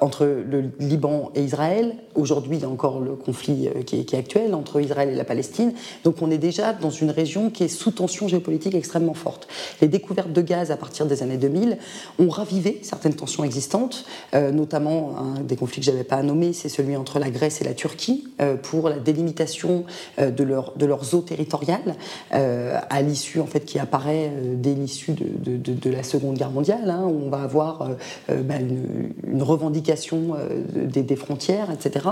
entre 0.00 0.26
le 0.26 0.70
Liban 0.78 1.30
et 1.34 1.42
Israël. 1.42 1.94
Aujourd'hui, 2.14 2.56
il 2.56 2.62
y 2.62 2.64
a 2.64 2.68
encore 2.68 3.00
le 3.00 3.14
conflit 3.14 3.68
euh, 3.68 3.82
qui 3.82 3.96
est, 3.96 4.14
actuel 4.14 4.54
entre 4.54 4.80
Israël 4.80 5.08
et 5.10 5.14
la 5.14 5.24
Palestine. 5.24 5.72
Donc 6.04 6.22
on 6.22 6.30
est 6.30 6.38
déjà 6.38 6.72
dans 6.72 6.90
une 6.90 7.10
région 7.10 7.50
qui 7.50 7.64
est 7.64 7.68
sous 7.68 7.90
tension 7.90 8.28
géopolitique 8.28 8.74
extrêmement 8.74 9.14
forte. 9.14 9.48
Les 9.80 9.88
découvertes 9.88 10.32
de 10.32 10.42
gaz 10.42 10.70
à 10.70 10.76
partir 10.76 11.06
des 11.06 11.22
années 11.22 11.36
2000 11.36 11.78
ont 12.18 12.28
ravivé 12.28 12.80
certaines 12.82 13.14
tensions 13.14 13.44
existantes, 13.44 14.04
euh, 14.34 14.50
notamment 14.50 15.14
un 15.18 15.40
des 15.40 15.56
conflits 15.56 15.80
que 15.80 15.86
je 15.86 15.90
n'avais 15.90 16.04
pas 16.04 16.16
à 16.16 16.22
nommer, 16.22 16.52
c'est 16.52 16.68
celui 16.68 16.96
entre 16.96 17.18
la 17.18 17.30
Grèce 17.30 17.60
et 17.60 17.64
la 17.64 17.74
Turquie 17.74 18.28
euh, 18.40 18.56
pour 18.56 18.88
la 18.88 18.98
délimitation 18.98 19.84
de, 20.18 20.44
leur, 20.44 20.72
de 20.76 20.86
leurs 20.86 21.14
eaux 21.14 21.20
territoriales 21.20 21.96
à 22.30 23.02
l'issue 23.02 23.40
en 23.40 23.46
fait 23.46 23.60
qui 23.60 23.78
apparaît 23.78 24.32
dès 24.54 24.74
l'issue 24.74 25.12
de, 25.12 25.90
la 25.90 26.02
Seconde 26.02 26.36
Guerre 26.36 26.50
mondiale, 26.50 26.90
hein, 26.90 27.04
où 27.04 27.26
on 27.26 27.30
va 27.30 27.42
avoir 27.42 27.90
bah, 28.28 28.54
une 28.58 29.42
revendication 29.42 29.85
euh, 29.90 30.62
des, 30.86 31.16
frontières, 31.16 31.70
etc. 31.70 32.06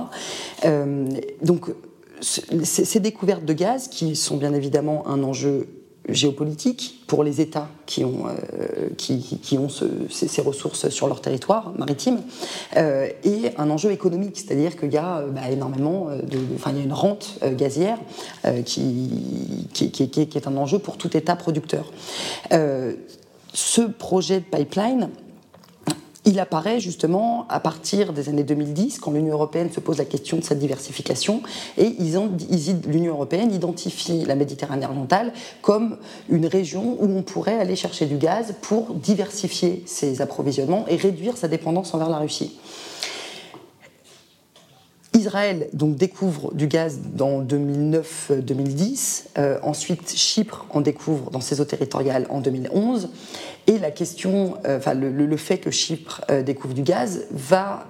Euh, 0.64 1.08
donc, 1.42 1.70
ces 2.20 3.00
découvertes 3.00 3.44
de 3.44 3.52
gaz, 3.52 3.88
qui 3.88 4.16
sont 4.16 4.36
bien 4.36 4.54
évidemment 4.54 5.06
un 5.06 5.22
enjeu 5.22 5.68
géopolitique 6.08 7.02
pour 7.06 7.24
les 7.24 7.40
États 7.40 7.68
qui 7.86 8.04
ont, 8.04 8.26
euh, 8.28 8.88
ces, 10.10 10.40
ressources 10.42 10.88
sur 10.88 11.06
leur 11.06 11.20
territoire 11.20 11.72
maritime, 11.76 12.20
et 12.76 13.50
un 13.56 13.70
enjeu 13.70 13.90
économique, 13.90 14.36
c'est-à-dire 14.38 14.76
qu'il 14.78 14.92
y 14.92 14.96
a 14.96 15.22
bah, 15.22 15.50
énormément 15.50 16.08
de, 16.10 16.38
enfin, 16.54 16.70
il 16.72 16.78
y 16.78 16.80
a 16.80 16.84
une 16.84 16.92
rente 16.92 17.38
gazière 17.56 17.98
qui, 18.64 19.10
est 19.74 20.46
un 20.46 20.56
enjeu 20.56 20.78
pour 20.78 20.96
tout 20.96 21.14
État 21.16 21.36
producteur. 21.36 21.90
ce 22.50 23.82
projet 23.82 24.40
de 24.40 24.44
pipeline 24.44 25.10
il 26.24 26.40
apparaît 26.40 26.80
justement 26.80 27.46
à 27.48 27.60
partir 27.60 28.12
des 28.12 28.28
années 28.28 28.44
2010, 28.44 28.98
quand 28.98 29.12
l'Union 29.12 29.34
européenne 29.34 29.70
se 29.70 29.80
pose 29.80 29.98
la 29.98 30.04
question 30.04 30.38
de 30.38 30.44
sa 30.44 30.54
diversification, 30.54 31.42
et 31.76 31.94
l'Union 32.86 33.12
européenne 33.12 33.52
identifie 33.52 34.24
la 34.24 34.34
Méditerranée 34.34 34.86
orientale 34.86 35.32
comme 35.62 35.96
une 36.28 36.46
région 36.46 36.96
où 37.00 37.16
on 37.16 37.22
pourrait 37.22 37.58
aller 37.58 37.76
chercher 37.76 38.06
du 38.06 38.16
gaz 38.16 38.54
pour 38.62 38.94
diversifier 38.94 39.82
ses 39.86 40.22
approvisionnements 40.22 40.86
et 40.88 40.96
réduire 40.96 41.36
sa 41.36 41.48
dépendance 41.48 41.94
envers 41.94 42.08
la 42.08 42.18
Russie. 42.18 42.52
Israël 45.14 45.68
donc 45.72 45.94
découvre 45.96 46.52
du 46.54 46.66
gaz 46.66 46.98
dans 47.14 47.40
2009-2010. 47.42 49.26
Euh, 49.38 49.58
ensuite, 49.62 50.12
Chypre 50.16 50.66
en 50.70 50.80
découvre 50.80 51.30
dans 51.30 51.40
ses 51.40 51.60
eaux 51.60 51.64
territoriales 51.64 52.26
en 52.30 52.40
2011. 52.40 53.10
Et 53.68 53.78
la 53.78 53.92
question, 53.92 54.58
euh, 54.66 54.80
le, 54.94 55.36
fait 55.36 55.58
que 55.58 55.70
Chypre 55.70 56.22
euh, 56.30 56.42
découvre 56.42 56.74
du 56.74 56.82
gaz 56.82 57.26
va 57.30 57.86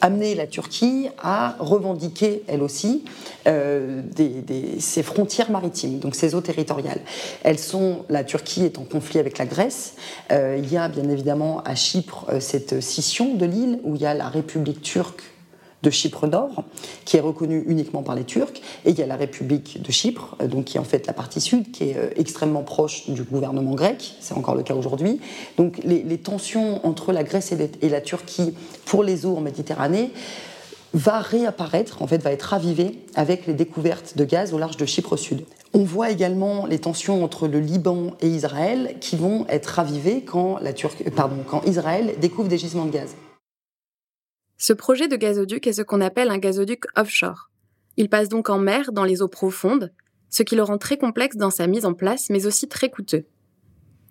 amener 0.00 0.34
la 0.34 0.46
Turquie 0.46 1.08
à 1.20 1.56
revendiquer, 1.58 2.44
elle 2.46 2.62
aussi, 2.62 3.04
ses 3.44 5.02
frontières 5.02 5.50
maritimes, 5.50 5.98
donc 5.98 6.14
ses 6.14 6.36
eaux 6.36 6.40
territoriales. 6.40 7.00
Elles 7.42 7.58
sont, 7.58 8.04
la 8.08 8.22
Turquie 8.22 8.62
est 8.62 8.78
en 8.78 8.84
conflit 8.84 9.18
avec 9.18 9.38
la 9.38 9.46
Grèce. 9.46 9.94
il 10.30 10.70
y 10.70 10.76
a 10.76 10.88
bien 10.88 11.08
évidemment 11.08 11.62
à 11.64 11.74
Chypre 11.74 12.26
cette 12.38 12.80
scission 12.80 13.34
de 13.34 13.44
l'île 13.44 13.80
où 13.82 13.96
il 13.96 14.02
y 14.02 14.06
a 14.06 14.14
la 14.14 14.28
République 14.28 14.82
turque 14.82 15.24
de 15.82 15.90
Chypre 15.90 16.26
Nord, 16.26 16.64
qui 17.04 17.16
est 17.16 17.20
reconnue 17.20 17.64
uniquement 17.66 18.02
par 18.02 18.14
les 18.14 18.24
Turcs, 18.24 18.60
et 18.84 18.90
il 18.90 18.98
y 18.98 19.02
a 19.02 19.06
la 19.06 19.16
République 19.16 19.80
de 19.80 19.92
Chypre, 19.92 20.36
euh, 20.42 20.46
donc 20.46 20.66
qui 20.66 20.76
est 20.76 20.80
en 20.80 20.84
fait 20.84 21.06
la 21.06 21.12
partie 21.12 21.40
sud, 21.40 21.70
qui 21.70 21.90
est 21.90 21.96
euh, 21.96 22.10
extrêmement 22.16 22.62
proche 22.62 23.08
du 23.08 23.22
gouvernement 23.22 23.74
grec, 23.74 24.14
c'est 24.20 24.34
encore 24.34 24.54
le 24.54 24.62
cas 24.62 24.74
aujourd'hui. 24.74 25.20
Donc 25.56 25.78
les, 25.84 26.18
tensions 26.18 26.84
entre 26.86 27.12
la 27.12 27.22
Grèce 27.22 27.52
et, 27.52 27.88
la 27.88 28.00
Turquie 28.00 28.54
pour 28.84 29.04
les 29.04 29.24
eaux 29.24 29.36
en 29.36 29.40
Méditerranée 29.40 30.10
va 30.94 31.20
réapparaître, 31.20 32.02
en 32.02 32.06
fait, 32.06 32.22
va 32.22 32.32
être 32.32 32.42
ravivée 32.42 32.98
avec 33.14 33.46
les 33.46 33.54
découvertes 33.54 34.16
de 34.16 34.24
gaz 34.24 34.52
au 34.52 34.58
large 34.58 34.76
de 34.76 34.84
Chypre 34.84 35.16
Sud. 35.16 35.44
On 35.74 35.84
voit 35.84 36.10
également 36.10 36.66
les 36.66 36.78
tensions 36.78 37.22
entre 37.22 37.46
le 37.46 37.60
Liban 37.60 38.12
et 38.20 38.28
Israël 38.28 38.96
qui 39.00 39.16
vont 39.16 39.46
être 39.48 39.66
ravivées 39.66 40.22
quand, 40.22 40.58
la 40.60 40.72
pardon, 41.14 41.36
quand 41.46 41.62
Israël 41.66 42.14
découvre 42.20 42.48
des 42.48 42.58
gisements 42.58 42.86
de 42.86 42.90
gaz. 42.90 43.14
Ce 44.60 44.72
projet 44.72 45.06
de 45.06 45.14
gazoduc 45.14 45.68
est 45.68 45.72
ce 45.74 45.82
qu'on 45.82 46.00
appelle 46.00 46.30
un 46.30 46.38
gazoduc 46.38 46.84
offshore. 46.96 47.50
Il 47.96 48.08
passe 48.08 48.28
donc 48.28 48.50
en 48.50 48.58
mer, 48.58 48.90
dans 48.90 49.04
les 49.04 49.22
eaux 49.22 49.28
profondes, 49.28 49.92
ce 50.30 50.42
qui 50.42 50.56
le 50.56 50.64
rend 50.64 50.78
très 50.78 50.98
complexe 50.98 51.36
dans 51.36 51.50
sa 51.50 51.68
mise 51.68 51.86
en 51.86 51.94
place, 51.94 52.28
mais 52.28 52.44
aussi 52.44 52.68
très 52.68 52.90
coûteux. 52.90 53.24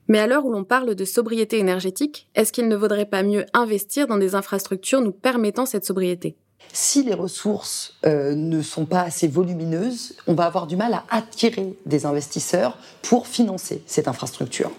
Mais 0.07 0.19
à 0.19 0.27
l'heure 0.27 0.45
où 0.45 0.51
l'on 0.51 0.63
parle 0.63 0.95
de 0.95 1.05
sobriété 1.05 1.59
énergétique, 1.59 2.29
est-ce 2.33 2.53
qu'il 2.53 2.69
ne 2.69 2.77
vaudrait 2.77 3.09
pas 3.09 3.23
mieux 3.23 3.45
investir 3.53 4.07
dans 4.07 4.17
des 4.17 4.35
infrastructures 4.35 5.01
nous 5.01 5.11
permettant 5.11 5.65
cette 5.65 5.85
sobriété? 5.85 6.37
Si 6.77 7.01
les 7.01 7.15
ressources 7.15 7.95
euh, 8.05 8.35
ne 8.35 8.61
sont 8.61 8.85
pas 8.85 9.01
assez 9.01 9.27
volumineuses, 9.27 10.13
on 10.27 10.35
va 10.35 10.45
avoir 10.45 10.67
du 10.67 10.75
mal 10.75 10.93
à 10.93 11.03
attirer 11.09 11.73
des 11.87 12.05
investisseurs 12.05 12.77
pour 13.01 13.25
financer 13.25 13.81
cette 13.87 14.07
infrastructure. 14.07 14.69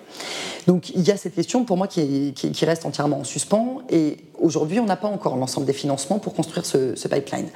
Donc 0.69 0.91
il 0.91 1.03
y 1.03 1.11
a 1.11 1.17
cette 1.17 1.35
question 1.35 1.65
pour 1.65 1.77
moi 1.77 1.89
qui, 1.89 2.33
reste 2.63 2.87
entièrement 2.87 3.19
en 3.19 3.25
suspens 3.25 3.83
et 3.91 4.19
aujourd'hui 4.39 4.79
on 4.79 4.85
n'a 4.85 4.95
pas 4.95 5.09
encore 5.09 5.37
l'ensemble 5.37 5.67
des 5.67 5.73
financements 5.73 6.21
pour 6.21 6.35
construire 6.35 6.67
ce, 6.67 7.09
pipeline. 7.09 7.49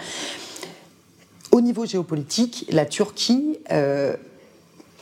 Au 1.52 1.61
niveau 1.61 1.87
géopolitique, 1.87 2.67
la 2.73 2.85
Turquie 2.85 3.59
euh, 3.71 4.17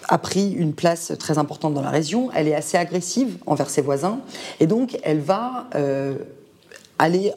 a 0.09 0.19
pris 0.19 0.51
une 0.51 0.75
place 0.75 1.13
très 1.19 1.39
importante 1.39 1.73
dans 1.73 1.83
la 1.83 1.91
région, 1.91 2.29
elle 2.35 2.47
est 2.47 2.55
assez 2.55 2.77
agressive 2.77 3.39
envers 3.47 3.71
ses 3.71 3.81
voisins 3.81 4.21
et 4.59 4.67
donc 4.67 4.99
elle 5.03 5.21
va 5.21 5.67
euh, 5.77 6.17
aller 6.99 7.33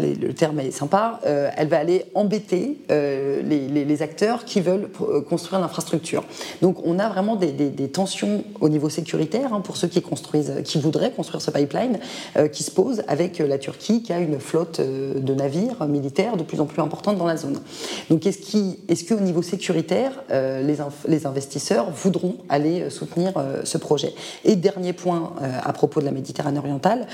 le 0.00 0.32
terme 0.32 0.60
est 0.60 0.70
sympa, 0.70 1.20
euh, 1.26 1.50
elle 1.56 1.68
va 1.68 1.78
aller 1.78 2.06
embêter 2.14 2.78
euh, 2.90 3.42
les, 3.42 4.02
acteurs 4.02 4.44
qui 4.44 4.60
veulent 4.60 4.88
euh, 5.00 5.20
construire 5.20 5.60
l'infrastructure. 5.60 6.24
Donc 6.62 6.84
on 6.84 6.98
a 6.98 7.08
vraiment 7.08 7.36
des, 7.36 7.54
tensions 7.92 8.42
au 8.60 8.68
niveau 8.68 8.88
sécuritaire 8.88 9.54
hein, 9.54 9.60
pour 9.60 9.76
ceux 9.76 9.86
qui 9.86 10.02
construisent, 10.02 10.62
qui 10.64 10.80
voudraient 10.80 11.12
construire 11.12 11.40
ce 11.40 11.50
pipeline, 11.50 12.00
qui 12.50 12.62
se 12.62 12.70
posent 12.70 13.04
avec 13.06 13.38
la 13.38 13.58
Turquie 13.58 14.02
qui 14.02 14.12
a 14.12 14.18
une 14.18 14.40
flotte 14.40 14.80
de 14.80 15.34
navires 15.34 15.86
militaires 15.86 16.36
de 16.36 16.42
plus 16.42 16.60
en 16.60 16.66
plus 16.66 16.82
importante 16.82 17.18
dans 17.18 17.26
la 17.26 17.36
zone. 17.36 17.60
Donc 18.10 18.26
est-ce 18.26 18.56
est 18.88 19.08
qu'au 19.08 19.20
niveau 19.20 19.42
sécuritaire, 19.42 20.24
les, 20.30 21.26
investisseurs 21.26 21.90
voudront 21.90 22.36
aller 22.48 22.90
soutenir 22.90 23.32
ce 23.62 23.78
projet? 23.78 24.12
Et 24.44 24.56
dernier 24.56 24.92
point 24.92 25.34
à 25.62 25.72
propos 25.72 26.00
de 26.00 26.06
la 26.06 26.12
Méditerranée 26.12 26.58
orientale, 26.58 27.06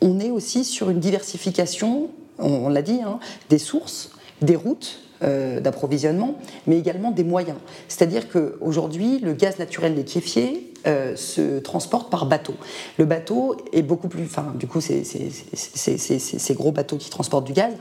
on 0.00 0.20
est 0.20 0.30
aussi 0.30 0.64
sur 0.64 0.90
une 0.90 1.00
diversification, 1.00 2.10
on, 2.38 2.68
l'a 2.68 2.82
dit, 2.82 3.00
hein, 3.02 3.18
des 3.48 3.58
sources, 3.58 4.10
des 4.42 4.56
routes 4.56 5.00
euh, 5.22 5.60
d'approvisionnement, 5.60 6.38
mais 6.66 6.78
également 6.78 7.10
des 7.10 7.24
moyens. 7.24 7.56
C'est-à-dire 7.88 8.28
qu'aujourd'hui, 8.28 9.20
le 9.20 9.32
gaz 9.32 9.58
naturel 9.58 9.94
liquéfié 9.94 10.72
euh, 10.86 11.16
se 11.16 11.60
transporte 11.60 12.10
par 12.10 12.26
bateau. 12.26 12.54
Le 12.98 13.04
bateau 13.04 13.56
est 13.72 13.82
beaucoup 13.82 14.08
plus, 14.08 14.24
enfin, 14.24 14.52
du 14.58 14.66
coup, 14.66 14.80
ces 14.80 16.54
gros 16.54 16.72
bateaux 16.72 16.96
qui 16.98 17.10
transportent 17.10 17.46
du 17.46 17.52
gaz 17.52 17.72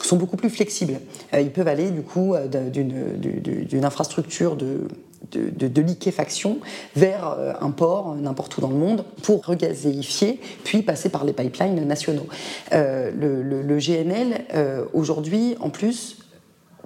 sont 0.00 0.16
beaucoup 0.16 0.36
plus 0.36 0.48
flexibles. 0.48 1.00
Euh, 1.34 1.40
ils 1.40 1.50
peuvent 1.50 1.68
aller, 1.68 1.90
du 1.90 2.02
coup, 2.02 2.34
d'une 2.48 3.84
infrastructure 3.84 4.56
de 4.56 4.88
de, 5.30 5.80
liquéfaction 5.80 6.58
vers 6.94 7.28
euh, 7.28 7.52
un 7.60 7.70
port 7.70 8.14
n'importe 8.14 8.56
où 8.58 8.60
dans 8.60 8.68
le 8.68 8.76
monde 8.76 9.04
pour 9.22 9.44
regazéifier, 9.44 10.40
puis 10.64 10.82
passer 10.82 11.08
par 11.08 11.24
les 11.24 11.32
pipelines 11.32 11.82
nationaux. 11.86 12.26
Euh, 12.72 13.10
le, 13.12 13.78
GNL, 13.78 14.44
euh, 14.54 14.84
aujourd'hui, 14.92 15.56
en 15.60 15.70
plus, 15.70 16.18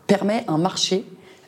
permet 0.06 0.44
un 0.48 0.58
marché 0.58 1.04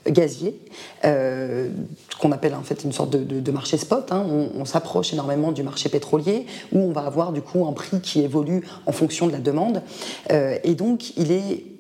gazier, 0.09 0.59
qu'on 1.03 2.33
appelle 2.33 2.57
en 2.57 2.63
fait 2.63 2.83
une 2.83 2.91
sorte 2.91 3.11
de, 3.11 3.51
marché 3.53 3.77
spot. 3.77 4.11
Hein. 4.11 4.27
On, 4.57 4.65
s'approche 4.65 5.13
énormément 5.13 5.53
du 5.53 5.63
marché 5.63 5.89
pétrolier, 5.89 6.47
où 6.73 6.81
on 6.81 6.91
va 6.91 7.03
avoir 7.03 7.33
du 7.33 7.41
coup 7.41 7.67
un 7.69 7.73
prix 7.73 8.01
qui 8.01 8.21
évolue 8.21 8.65
en 8.87 8.93
fonction 8.93 9.29
de 9.29 9.33
la 9.33 9.39
demande. 9.39 9.83
et 10.29 10.75
donc, 10.75 11.17
il 11.17 11.31
est 11.31 11.72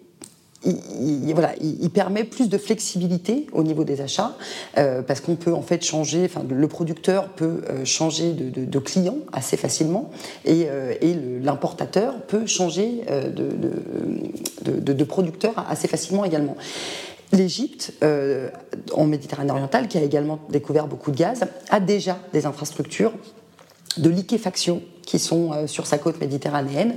il, 0.64 1.32
voilà, 1.32 1.54
il, 1.60 1.90
permet 1.90 2.24
plus 2.24 2.48
de 2.48 2.56
flexibilité 2.58 3.46
au 3.52 3.62
niveau 3.62 3.84
des 3.84 4.00
achats 4.00 4.36
euh, 4.78 5.02
parce 5.02 5.20
qu'on 5.20 5.36
peut 5.36 5.52
en 5.52 5.62
fait 5.62 5.84
changer, 5.84 6.24
enfin 6.24 6.42
le 6.48 6.68
producteur 6.68 7.28
peut 7.28 7.62
euh, 7.68 7.84
changer 7.84 8.32
de, 8.32 8.78
client 8.78 9.16
assez 9.32 9.56
facilement 9.56 10.10
et, 10.44 10.66
euh, 10.68 10.94
l'importateur 11.42 12.20
peut 12.22 12.46
changer 12.46 13.02
de, 13.34 15.04
producteur 15.04 15.66
assez 15.68 15.88
facilement 15.88 16.24
également. 16.24 16.56
L'Égypte, 17.32 17.94
en 18.92 19.06
Méditerranée 19.06 19.50
orientale, 19.50 19.88
qui 19.88 19.98
a 19.98 20.02
également 20.02 20.38
découvert 20.50 20.86
beaucoup 20.86 21.10
de 21.10 21.16
gaz, 21.16 21.44
a 21.70 21.80
déjà 21.80 22.18
des 22.32 22.46
infrastructures 22.46 23.12
de 23.96 24.10
liquéfaction 24.10 24.82
qui 25.02 25.18
sont 25.18 25.66
sur 25.66 25.86
sa 25.86 25.98
côte 25.98 26.20
méditerranéenne, 26.20 26.96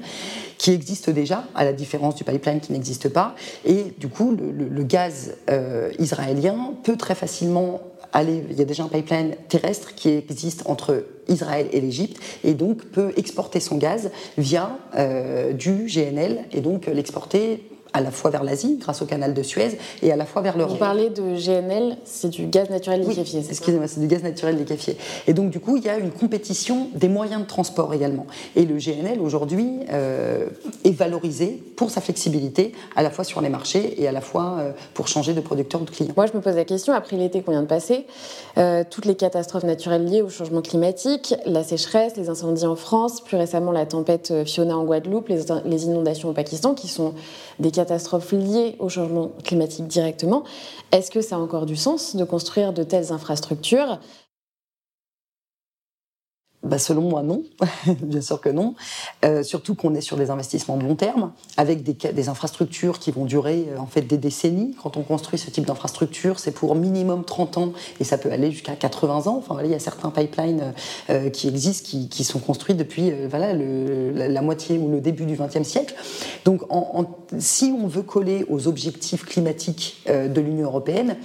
qui 0.58 0.72
existent 0.72 1.12
déjà, 1.12 1.46
à 1.56 1.66
la 1.66 1.74
différence 1.74 2.16
du 2.16 2.24
pipeline 2.24 2.60
qui 2.60 2.72
n'existe 2.72 3.10
pas. 3.10 3.36
Et 3.66 3.94
du 3.98 4.08
coup, 4.08 4.36
le, 4.36 4.84
gaz 4.84 5.36
euh, 5.50 5.92
israélien 6.00 6.74
peut 6.84 6.98
très 6.98 7.16
facilement 7.16 7.82
aller, 8.14 8.44
il 8.50 8.58
y 8.58 8.62
a 8.62 8.66
déjà 8.66 8.84
un 8.84 8.88
pipeline 8.88 9.36
terrestre 9.50 9.94
qui 9.96 10.10
existe 10.10 10.64
entre 10.68 11.06
Israël 11.28 11.68
et 11.72 11.82
l'Égypte 11.82 12.22
et 12.44 12.54
donc 12.54 12.86
peut 12.86 13.12
exporter 13.18 13.60
son 13.60 13.78
gaz 13.78 14.12
via 14.38 14.78
du 15.54 15.88
GNL 15.88 16.46
et 16.54 16.62
donc 16.62 16.86
l'exporter 16.86 17.64
à 17.96 18.02
la 18.02 18.12
fois 18.12 18.30
vers 18.30 18.44
l'Asie, 18.44 18.78
grâce 18.78 19.02
au 19.02 19.06
canal 19.06 19.34
de 19.34 19.42
Suez, 19.42 19.78
et 20.02 20.12
à 20.12 20.18
la 20.18 20.25
fois 20.25 20.42
vers 20.42 20.58
l'Europe. 20.58 20.74
Vous 20.74 20.80
parlez 20.80 21.10
de 21.10 21.38
GNL, 21.38 21.96
c'est 22.04 22.28
du 22.28 22.46
gaz 22.46 22.70
naturel 22.70 23.00
liquéfié. 23.00 23.40
Oui, 23.40 23.48
excusez-moi, 23.50 23.88
c'est 23.88 24.02
du 24.02 24.08
gaz 24.08 24.22
naturel 24.22 24.58
liquéfié. 24.58 24.98
Et 25.28 25.34
donc, 25.34 25.50
du 25.50 25.62
coup, 25.62 25.78
il 25.78 25.86
y 25.86 25.90
a 25.90 25.98
une 25.98 26.12
compétition 26.12 26.90
des 26.94 27.08
moyens 27.08 27.42
de 27.44 27.48
transport 27.48 27.94
également. 27.94 28.28
Et 28.58 28.66
le 28.66 28.75
GNL, 28.75 29.22
aujourd'hui, 29.22 29.80
euh, 29.94 30.48
est 30.84 30.92
valorisé 30.92 31.64
pour 31.78 31.90
sa 31.90 32.02
flexibilité, 32.02 32.74
à 32.98 33.02
la 33.02 33.12
fois 33.12 33.24
sur 33.24 33.40
les 33.40 33.48
marchés 33.48 34.02
et 34.02 34.10
à 34.10 34.12
la 34.12 34.20
fois 34.20 34.58
euh, 34.60 34.72
pour 34.94 35.08
changer 35.08 35.34
de 35.34 35.40
producteur 35.40 35.82
ou 35.82 35.86
de 35.86 35.90
client. 35.90 36.12
Moi, 36.18 36.25
je 36.25 36.34
me 36.34 36.42
pose 36.42 36.56
la 36.56 36.66
question, 36.66 36.94
après 36.94 37.16
l'été 37.16 37.44
qu'on 37.44 37.52
vient 37.52 37.64
de 37.64 37.68
passer, 37.68 38.08
euh, 38.58 38.84
toutes 38.90 39.06
les 39.06 39.16
catastrophes 39.16 39.64
naturelles 39.64 40.04
liées 40.04 40.22
au 40.22 40.30
changement 40.30 40.62
climatique, 40.62 41.34
la 41.46 41.64
sécheresse, 41.64 42.18
les 42.18 42.28
incendies 42.28 42.66
en 42.66 42.75
France, 42.75 43.22
plus 43.22 43.38
récemment 43.38 43.72
la 43.72 43.86
tempête 43.86 44.34
Fiona 44.46 44.78
en 44.78 44.84
Guadeloupe, 44.84 45.30
les, 45.30 45.44
les 45.64 45.86
inondations 45.86 46.28
au 46.28 46.34
Pakistan, 46.34 46.74
qui 46.74 46.90
sont 46.90 47.14
des 47.60 47.72
catastrophes 47.72 47.85
liées 48.38 48.75
au 48.80 48.89
changement 48.89 49.32
climatique 49.44 49.88
directement. 49.88 50.44
Est-ce 50.92 51.12
que 51.12 51.22
ça 51.22 51.36
a 51.36 51.39
encore 51.39 51.65
du 51.65 51.75
sens 51.75 52.15
de 52.15 52.24
construire 52.24 52.74
de 52.74 52.84
telles 52.84 53.12
infrastructures 53.12 54.00
bah 56.65 56.79
selon 56.79 57.03
moi, 57.03 57.22
non. 57.22 57.43
Bien 58.01 58.22
sûr 58.22 58.41
que 58.41 58.50
non. 58.50 58.74
Euh, 59.24 59.43
surtout 59.43 59.75
qu'on 59.75 59.93
est 59.93 60.01
sur 60.01 60.17
des 60.17 60.31
investissements 60.31 60.77
de 60.77 60.84
long 60.84 60.95
terme, 60.95 61.31
avec 61.57 61.84
des, 61.84 62.29
infrastructures 62.29 62.98
qui 62.98 63.12
vont 63.12 63.25
durer 63.25 63.67
euh, 63.69 63.77
en 63.77 63.86
fait 63.86 64.01
des 64.01 64.17
décennies. 64.17 64.75
Quand 64.81 64.98
on 64.98 65.03
construit 65.03 65.38
ce 65.38 65.51
type 65.51 65.65
d'infrastructure, 65.65 66.39
c'est 66.39 66.51
pour 66.51 66.74
minimum 66.74 67.24
30 67.24 67.57
ans 67.60 67.74
et 68.00 68.03
ça 68.03 68.17
peut 68.17 68.31
aller 68.31 68.51
jusqu'à 68.51 68.75
80 68.75 69.27
ans. 69.27 69.38
Enfin, 69.38 69.62
il 69.63 69.69
y 69.69 69.75
a 69.75 69.79
certains 69.79 70.10
pipelines 70.10 70.74
euh, 71.12 71.29
qui 71.29 71.48
existent, 71.48 71.89
qui, 72.10 72.24
sont 72.24 72.39
construits 72.39 72.74
depuis 72.74 73.12
la, 73.31 74.41
moitié 74.41 74.79
ou 74.79 74.89
le 74.89 75.00
début 75.00 75.25
du 75.25 75.36
XXe 75.36 75.67
siècle. 75.67 75.93
Donc, 76.43 76.62
si 77.38 77.65
on 77.65 77.88
veut 77.88 78.01
coller 78.01 78.45
aux 78.50 78.67
objectifs 78.67 79.25
climatiques 79.25 80.03
de 80.07 80.41
l'Union 80.41 80.65
européenne, 80.65 81.17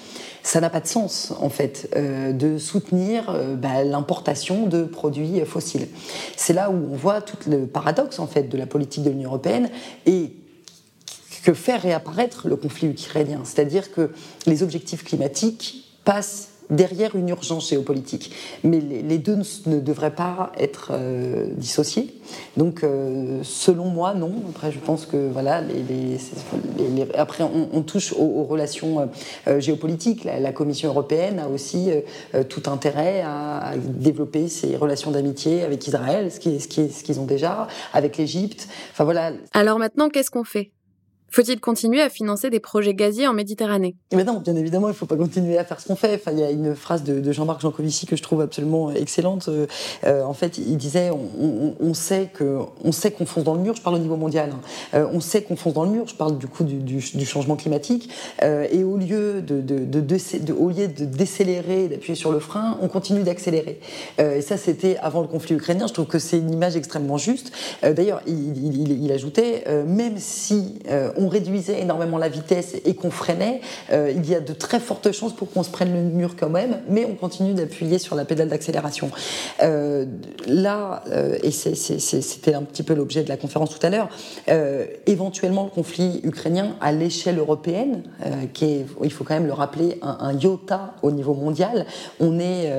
ça 0.43 0.61
n'a 0.61 0.71
pas 0.71 0.81
de 0.81 0.87
sens 0.87 1.33
en 1.41 1.51
fait 1.51 1.91
euh, 1.97 2.33
de 2.33 2.59
soutenir 2.59 3.31
euh, 3.31 3.55
bah, 3.57 3.85
l'importation 3.85 4.67
de 4.67 4.85
produits 4.85 5.41
fossiles. 5.45 5.89
C'est 6.37 6.53
là 6.53 6.71
où 6.71 6.93
on 6.93 6.97
voit 6.97 7.21
tout 7.21 7.37
le 7.49 7.67
paradoxe 7.67 8.19
en 8.19 8.27
fait 8.27 8.45
de 8.45 8.57
la 8.57 8.67
politique 8.67 9.05
de 9.05 9.11
l'Union 9.11 9.31
européenne 9.31 9.71
et 10.07 10.35
que 11.45 11.55
fait 11.55 11.77
réapparaître 11.77 12.49
le 12.49 12.57
conflit 12.57 12.89
ukrainien, 12.89 13.41
c'est-à-dire 13.45 13.93
que 13.93 14.11
les 14.47 14.63
objectifs 14.63 15.05
climatiques 15.05 15.87
passent 16.05 16.50
derrière 16.71 17.17
une 17.17 17.29
urgence 17.29 17.71
géopolitique. 17.71 18.33
Mais 18.65 18.81
les, 18.81 19.19
deux 19.19 19.39
ne, 19.67 19.81
devraient 19.81 20.15
pas 20.15 20.53
être 20.59 20.91
euh, 20.93 21.47
dissociés. 21.57 22.15
Donc, 22.57 22.85
euh, 22.85 23.41
selon 23.43 23.87
moi, 23.87 24.15
non. 24.15 24.33
Après, 24.49 24.73
je 24.73 24.79
pense 24.79 25.07
que 25.07 25.29
voilà, 25.31 25.63
après, 27.17 27.45
on, 27.45 27.83
touche 27.83 28.13
aux, 28.13 28.45
relations 28.45 29.09
euh, 29.49 29.61
géopolitiques. 29.61 30.25
La, 30.25 30.53
Commission 30.53 30.89
européenne 30.89 31.39
a 31.39 31.49
aussi 31.49 31.91
tout 32.49 32.63
intérêt 32.67 33.23
à, 33.23 33.73
développer 33.79 34.49
ses 34.49 34.77
relations 34.77 35.11
d'amitié 35.11 35.63
avec 35.63 35.87
Israël, 35.87 36.31
ce 36.31 36.41
qu'ils 36.41 36.61
ce 36.61 36.69
ce 36.69 37.05
qu'ils 37.05 37.21
ont 37.21 37.25
déjà, 37.25 37.69
avec 37.93 38.17
l'Égypte. 38.17 38.69
Enfin 38.93 39.05
voilà. 39.05 39.33
Alors 39.53 39.79
maintenant, 39.79 40.09
qu'est-ce 40.09 40.31
qu'on 40.31 40.45
fait? 40.45 40.71
Faut-il 41.31 41.61
continuer 41.61 42.01
à 42.03 42.11
financer 42.11 42.51
des 42.51 42.61
projets 42.61 42.95
gaziers 42.95 43.29
en 43.29 43.33
Méditerranée? 43.33 43.95
Mais 44.13 44.25
non, 44.25 44.41
bien 44.41 44.57
évidemment, 44.57 44.89
il 44.89 44.93
ne 44.93 44.97
faut 44.97 45.07
pas 45.07 45.17
continuer 45.17 45.59
à 45.59 45.65
faire 45.65 45.81
ce 45.81 45.87
qu'on 45.87 45.97
fait. 45.97 46.15
Enfin, 46.15 46.33
il 46.33 46.41
y 46.41 46.43
a 46.43 46.51
une 46.51 46.75
phrase 46.75 47.05
de, 47.05 47.31
Jean-Marc 47.31 47.61
Jancovici 47.61 48.07
que 48.07 48.17
je 48.17 48.23
trouve 48.23 48.41
absolument 48.41 48.91
excellente. 48.91 49.49
Euh, 49.49 49.67
euh, 50.05 50.25
en 50.25 50.33
fait, 50.35 50.59
il 50.59 50.77
disait 50.77 51.11
on, 51.11 51.95
sait 51.95 52.29
que 52.35 52.59
on 52.83 52.91
sait 52.91 53.13
qu'on 53.13 53.27
fonce 53.27 53.45
dans 53.45 53.55
le 53.55 53.61
mur. 53.61 53.77
Je 53.77 53.83
parle 53.83 53.97
au 53.97 54.01
niveau 54.01 54.17
mondial. 54.17 54.51
Hein. 54.53 54.61
Euh, 54.95 55.07
on 55.13 55.21
sait 55.21 55.43
qu'on 55.43 55.55
fonce 55.55 55.75
dans 55.75 55.85
le 55.85 55.91
mur. 55.91 56.09
Je 56.09 56.17
parle 56.17 56.39
du 56.39 56.49
coup 56.49 56.65
du, 56.65 57.01
changement 57.01 57.55
climatique. 57.55 58.11
et 58.43 58.83
au 58.83 58.97
lieu 58.97 59.41
de, 59.41 59.61
de, 59.61 60.53
au 60.53 60.71
lieu 60.71 60.89
de 60.89 61.05
décélérer, 61.05 61.89
d'appuyer 61.89 62.17
sur 62.17 62.33
le 62.33 62.41
frein, 62.41 62.77
on 62.83 62.89
continue 62.89 63.23
d'accélérer. 63.23 63.79
et 64.19 64.41
ça, 64.41 64.57
c'était 64.57 64.97
avant 64.97 65.21
le 65.21 65.29
conflit 65.29 65.55
ukrainien. 65.55 65.87
Je 65.87 65.93
trouve 65.93 66.07
que 66.07 66.19
c'est 66.19 66.39
une 66.39 66.53
image 66.53 66.77
extrêmement 66.77 67.19
juste. 67.19 67.53
D'ailleurs, 67.83 68.21
il, 68.27 69.05
il, 69.05 69.13
ajoutait 69.13 69.65
même 69.87 70.19
si 70.19 70.81
on 71.17 71.20
réduisait 71.29 71.81
énormément 71.81 72.19
la 72.19 72.29
vitesse 72.29 72.77
et 72.85 72.95
qu'on 72.95 73.11
freinait, 73.11 73.61
euh, 73.93 74.13
il 74.15 74.29
y 74.29 74.35
a 74.35 74.41
de 74.41 74.53
très 74.53 74.81
fortes 74.81 75.13
chances 75.13 75.35
pour 75.35 75.51
qu'on 75.51 75.63
se 75.63 75.71
prenne 75.71 75.93
le 75.93 76.03
mur 76.03 76.37
quand 76.39 76.49
même, 76.49 76.81
mais 76.89 77.05
on 77.05 77.15
continue 77.15 77.55
d'appuyer 77.55 77.99
sur 77.99 78.17
la 78.17 78.25
pédale 78.25 78.49
d'accélération. 78.49 79.11
Euh, 79.63 80.07
là, 80.47 81.03
euh, 81.09 81.39
et 81.43 81.51
c'était 81.51 82.55
un 82.55 82.63
petit 82.63 82.83
peu 82.83 82.95
l'objet 82.95 83.23
de 83.23 83.29
la 83.29 83.37
conférence 83.37 83.71
tout 83.71 83.85
à 83.87 83.91
l'heure, 83.91 84.09
éventuellement 85.07 85.65
le 85.65 85.71
conflit 85.71 86.21
ukrainien 86.25 86.77
à 86.81 86.93
l'échelle 86.93 87.39
européenne, 87.39 88.03
qui 88.53 88.65
est, 88.65 88.87
il 89.03 89.13
faut 89.13 89.25
quand 89.25 89.35
même 89.35 89.47
le 89.47 89.53
rappeler, 89.53 89.99
un, 90.03 90.33
iota 90.39 90.95
au 91.03 91.11
niveau 91.11 91.35
mondial, 91.35 91.87
on 92.21 92.39
est, 92.39 92.73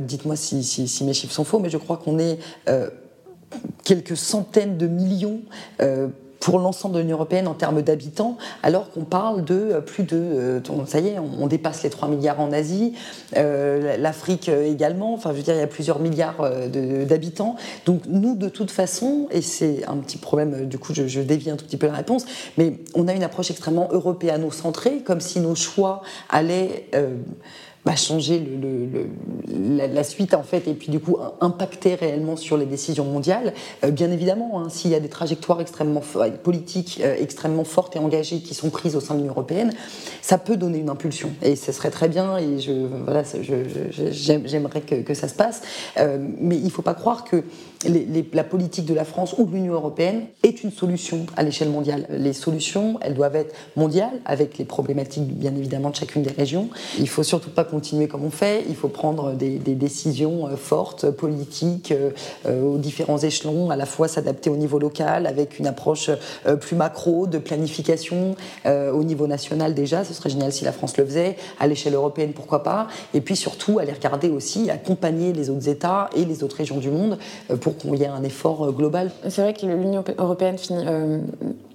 dites-moi 0.00 0.36
si, 0.36 1.02
mes 1.04 1.14
chiffres 1.14 1.32
sont 1.32 1.44
faux, 1.44 1.58
mais 1.58 1.70
je 1.70 1.78
crois 1.78 1.96
qu'on 1.96 2.18
est 2.18 2.38
quelques 3.84 4.16
centaines 4.16 4.76
de 4.76 4.86
millions 4.86 5.40
pour 6.46 6.60
l'ensemble 6.60 6.94
de 6.94 7.00
l'Union 7.00 7.16
européenne 7.16 7.48
en 7.48 7.54
termes 7.54 7.82
d'habitants, 7.82 8.36
alors 8.62 8.88
qu'on 8.92 9.02
parle 9.02 9.42
de 9.42 9.54
euh, 9.56 9.80
plus 9.80 10.04
de, 10.04 10.16
euh, 10.16 10.60
ça 10.86 11.00
y 11.00 11.08
est, 11.08 11.18
on 11.18 11.48
dépasse 11.48 11.82
les 11.82 11.90
3 11.90 12.06
milliards 12.06 12.38
en 12.38 12.52
Asie, 12.52 12.94
euh, 13.36 13.96
l'Afrique 13.96 14.48
également, 14.48 15.12
enfin 15.12 15.32
je 15.32 15.38
veux 15.38 15.42
dire, 15.42 15.54
il 15.54 15.58
y 15.58 15.64
a 15.64 15.66
plusieurs 15.66 15.98
milliards 15.98 16.48
d'habitants. 17.04 17.56
Donc 17.84 18.02
nous, 18.06 18.36
de 18.36 18.48
toute 18.48 18.70
façon, 18.70 19.26
et 19.32 19.42
c'est 19.42 19.84
un 19.88 19.96
petit 19.96 20.18
problème, 20.18 20.68
du 20.68 20.78
coup 20.78 20.94
je, 20.94 21.08
je, 21.08 21.20
dévie 21.20 21.50
un 21.50 21.56
tout 21.56 21.64
petit 21.64 21.78
peu 21.78 21.88
la 21.88 21.94
réponse, 21.94 22.26
mais 22.58 22.74
on 22.94 23.08
a 23.08 23.12
une 23.12 23.24
approche 23.24 23.50
extrêmement 23.50 23.88
européano-centrée, 23.90 25.00
comme 25.04 25.20
si 25.20 25.40
nos 25.40 25.56
choix 25.56 26.02
allaient 26.30 26.88
changer 27.94 28.42
la, 29.48 30.02
suite 30.02 30.34
en 30.34 30.42
fait 30.42 30.66
et 30.66 30.74
puis 30.74 30.90
du 30.90 30.98
coup 30.98 31.18
impacter 31.40 31.94
réellement 31.94 32.36
sur 32.36 32.56
les 32.56 32.66
décisions 32.66 33.04
mondiales. 33.04 33.54
Euh, 33.84 33.90
bien 33.90 34.10
évidemment, 34.10 34.60
hein, 34.60 34.68
s'il 34.68 34.90
y 34.90 34.94
a 34.94 35.00
des 35.00 35.08
trajectoires 35.08 35.60
extrêmement 35.60 36.02
politiques 36.42 37.00
euh, 37.04 37.14
extrêmement 37.18 37.64
fortes 37.64 37.94
et 37.94 37.98
engagées 37.98 38.40
qui 38.40 38.54
sont 38.54 38.70
prises 38.70 38.96
au 38.96 39.00
sein 39.00 39.14
de 39.14 39.20
l'Union 39.20 39.32
européenne, 39.32 39.72
ça 40.22 40.38
peut 40.38 40.56
donner 40.56 40.78
une 40.78 40.90
impulsion 40.90 41.30
et 41.42 41.54
ce 41.54 41.70
serait 41.70 41.90
très 41.90 42.08
bien 42.08 42.36
et 42.38 42.56
voilà 43.04 43.22
j'aimerais 44.10 44.80
que, 44.80 45.14
ça 45.14 45.28
se 45.28 45.34
passe. 45.34 45.62
Euh, 45.98 46.18
mais 46.40 46.56
il 46.56 46.64
ne 46.64 46.70
faut 46.70 46.82
pas 46.82 46.94
croire 46.94 47.24
que 47.24 47.44
la 48.32 48.44
politique 48.44 48.86
de 48.86 48.94
la 48.94 49.04
France 49.04 49.34
ou 49.38 49.44
de 49.44 49.54
l'Union 49.54 49.74
européenne 49.74 50.26
est 50.42 50.64
une 50.64 50.72
solution 50.72 51.26
à 51.36 51.42
l'échelle 51.42 51.68
mondiale. 51.68 52.06
Les 52.10 52.32
solutions, 52.32 52.98
elles 53.02 53.14
doivent 53.14 53.36
être 53.36 53.54
mondiales, 53.76 54.20
avec 54.24 54.58
les 54.58 54.64
problématiques 54.64 55.26
bien 55.26 55.54
évidemment 55.54 55.90
de 55.90 55.96
chacune 55.96 56.22
des 56.22 56.30
régions. 56.30 56.68
Il 56.98 57.08
faut 57.08 57.22
surtout 57.22 57.50
pas 57.50 57.64
continuer 57.76 58.08
comme 58.08 58.24
on 58.24 58.30
fait, 58.30 58.64
il 58.70 58.74
faut 58.74 58.88
prendre 58.88 59.34
des, 59.34 59.58
décisions 59.58 60.46
euh, 60.46 60.56
fortes, 60.56 61.10
politiques, 61.10 61.92
euh, 61.92 62.08
euh, 62.46 62.62
aux 62.62 62.78
différents 62.78 63.18
échelons, 63.18 63.68
à 63.68 63.76
la 63.76 63.84
fois 63.84 64.08
s'adapter 64.08 64.48
au 64.48 64.56
niveau 64.56 64.78
local, 64.78 65.26
avec 65.26 65.58
une 65.58 65.66
approche 65.66 66.10
plus 66.60 66.74
macro, 66.74 67.26
de 67.26 67.38
planification 67.38 68.34
au 68.66 69.04
niveau 69.04 69.26
national 69.26 69.74
déjà, 69.74 70.04
ce 70.04 70.14
serait 70.14 70.30
génial 70.30 70.52
si 70.52 70.64
la 70.64 70.72
France 70.72 70.96
le 70.96 71.04
faisait, 71.04 71.36
à 71.60 71.66
l'échelle 71.66 71.94
européenne 71.94 72.32
pourquoi 72.34 72.62
pas, 72.62 72.86
et 73.14 73.20
puis 73.20 73.36
surtout 73.36 73.78
aller 73.78 73.92
regarder 73.92 74.28
aussi, 74.28 74.70
accompagner 74.70 75.32
les 75.32 75.50
autres 75.50 75.68
États 75.68 76.08
et 76.16 76.24
les 76.24 76.42
autres 76.42 76.56
régions 76.56 76.78
du 76.78 76.90
monde 76.90 77.18
pour 77.60 77.76
qu'il 77.76 77.94
y 77.96 78.02
ait 78.02 78.06
un 78.06 78.22
effort 78.22 78.72
global. 78.72 79.10
C'est 79.28 79.42
vrai 79.42 79.54
que 79.54 79.66
l'Union 79.66 80.04
européenne 80.18 80.58
finit, 80.58 80.84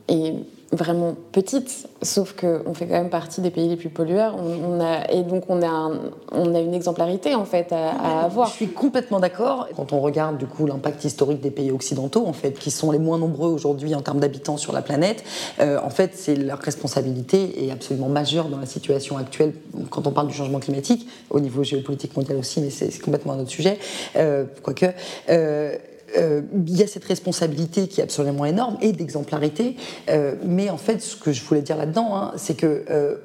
est 0.07 0.33
vraiment 0.71 1.15
petite, 1.31 1.87
sauf 2.01 2.33
qu'on 2.33 2.73
fait 2.73 2.87
quand 2.87 2.93
même 2.93 3.09
partie 3.09 3.41
des 3.41 3.51
pays 3.51 3.67
les 3.67 3.75
plus 3.75 3.89
pollueurs. 3.89 4.35
On, 4.37 4.79
a, 4.79 5.11
et 5.11 5.23
donc 5.23 5.43
on 5.49 5.61
a, 5.61 5.91
on 6.31 6.55
a 6.55 6.59
une 6.59 6.73
exemplarité 6.73 7.35
en 7.35 7.43
fait 7.45 7.73
à, 7.73 8.23
avoir. 8.23 8.47
Je 8.47 8.53
suis 8.53 8.69
complètement 8.69 9.19
d'accord. 9.19 9.67
Quand 9.75 9.91
on 9.91 9.99
regarde 9.99 10.37
du 10.37 10.47
coup 10.47 10.65
l'impact 10.65 11.03
historique 11.03 11.41
des 11.41 11.51
pays 11.51 11.71
occidentaux, 11.71 12.25
en 12.25 12.33
fait, 12.33 12.53
qui 12.53 12.71
sont 12.71 12.91
les 12.91 12.99
moins 12.99 13.17
nombreux 13.17 13.49
aujourd'hui 13.49 13.93
en 13.95 14.01
termes 14.01 14.19
d'habitants 14.19 14.57
sur 14.57 14.71
la 14.71 14.81
planète, 14.81 15.23
euh, 15.59 15.79
en 15.83 15.89
fait, 15.89 16.11
c'est 16.15 16.35
leur 16.35 16.59
responsabilité 16.59 17.65
est 17.65 17.71
absolument 17.71 18.07
majeure 18.07 18.47
dans 18.47 18.59
la 18.59 18.65
situation 18.65 19.17
actuelle. 19.17 19.53
Quand 19.89 20.07
on 20.07 20.11
parle 20.11 20.27
du 20.27 20.33
changement 20.33 20.59
climatique, 20.59 21.07
au 21.29 21.39
niveau 21.39 21.63
géopolitique 21.63 22.15
mondial 22.15 22.37
aussi, 22.37 22.61
mais 22.61 22.69
c'est 22.69 22.97
complètement 23.01 23.33
un 23.33 23.39
autre 23.39 23.49
sujet. 23.49 23.77
Euh, 24.15 24.45
quoique. 24.63 24.85
Euh, 25.29 25.75
euh, 26.17 26.41
il 26.67 26.77
y 26.77 26.83
a 26.83 26.87
cette 26.87 27.05
responsabilité 27.05 27.87
qui 27.87 28.01
est 28.01 28.03
absolument 28.03 28.45
énorme 28.45 28.77
et 28.81 28.91
d'exemplarité. 28.91 29.75
Euh, 30.09 30.35
mais 30.43 30.69
en 30.69 30.77
fait, 30.77 31.01
ce 31.01 31.15
que 31.15 31.31
je 31.31 31.43
voulais 31.43 31.61
dire 31.61 31.77
là-dedans, 31.77 32.15
hein, 32.15 32.33
c'est 32.37 32.55
que 32.55 32.85
euh, 32.89 33.15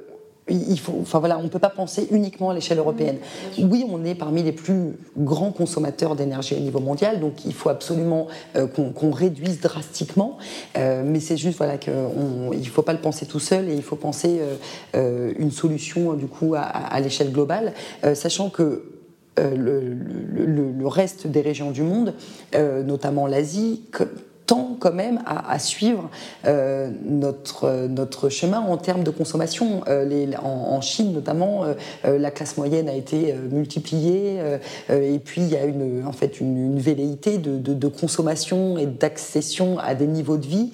il 0.49 0.79
faut, 0.79 0.96
enfin 1.01 1.18
voilà, 1.18 1.38
on 1.38 1.42
ne 1.42 1.49
peut 1.49 1.59
pas 1.59 1.70
penser 1.70 2.07
uniquement 2.11 2.51
à 2.51 2.55
l'échelle 2.55 2.79
européenne. 2.79 3.18
Oui, 3.59 3.85
on 3.88 4.05
est 4.05 4.14
parmi 4.14 4.42
les 4.42 4.53
plus 4.53 4.96
grands 5.18 5.51
consommateurs 5.51 6.14
d'énergie 6.14 6.55
au 6.55 6.61
niveau 6.61 6.79
mondial, 6.79 7.20
donc 7.20 7.44
il 7.44 7.53
faut 7.53 7.68
absolument 7.68 8.29
euh, 8.55 8.66
qu'on 8.66 9.11
réduise 9.11 9.61
drastiquement. 9.61 10.38
Euh, 10.77 11.03
mais 11.05 11.20
c'est 11.20 11.37
juste 11.37 11.59
voilà 11.59 11.79
qu'il 11.79 11.92
ne 11.92 12.64
faut 12.64 12.83
pas 12.83 12.92
le 12.92 13.01
penser 13.01 13.27
tout 13.27 13.40
seul 13.40 13.68
et 13.68 13.75
il 13.75 13.83
faut 13.83 13.96
penser 13.96 14.40
euh, 14.94 15.33
une 15.37 15.51
solution 15.51 16.14
du 16.14 16.27
coup 16.27 16.55
à, 16.55 16.61
à 16.61 17.01
l'échelle 17.01 17.33
globale, 17.33 17.72
sachant 18.14 18.51
que 18.51 18.95
le, 19.38 19.81
le, 19.81 20.72
le, 20.72 20.87
reste 20.87 21.27
des 21.27 21.40
régions 21.40 21.70
du 21.70 21.83
monde, 21.83 22.14
notamment 22.55 23.27
l'Asie, 23.27 23.83
tend 24.46 24.76
quand 24.78 24.92
même 24.92 25.20
à, 25.26 25.50
à 25.50 25.59
suivre 25.59 26.09
euh, 26.46 26.90
notre, 27.04 27.87
notre 27.88 28.28
chemin 28.28 28.61
en 28.61 28.76
termes 28.76 29.02
de 29.02 29.11
consommation. 29.11 29.82
Euh, 29.88 30.04
les, 30.04 30.37
en, 30.37 30.80
Chine 30.80 31.12
notamment, 31.12 31.64
euh, 31.64 32.18
la 32.18 32.30
classe 32.30 32.56
moyenne 32.56 32.88
a 32.88 32.94
été 32.94 33.35
multipliée 33.50 34.38
et 34.90 35.18
puis 35.18 35.40
il 35.40 35.48
y 35.48 35.56
a 35.56 35.64
une, 35.64 36.04
en 36.06 36.12
fait 36.12 36.38
une, 36.40 36.56
une 36.56 36.78
velléité 36.78 37.38
de, 37.38 37.56
de, 37.56 37.74
de, 37.74 37.88
consommation 37.88 38.78
et 38.78 38.87
d'accession 38.87 39.78
à 39.78 39.94
des 39.94 40.06
niveaux 40.06 40.37
de 40.37 40.46
vie 40.46 40.70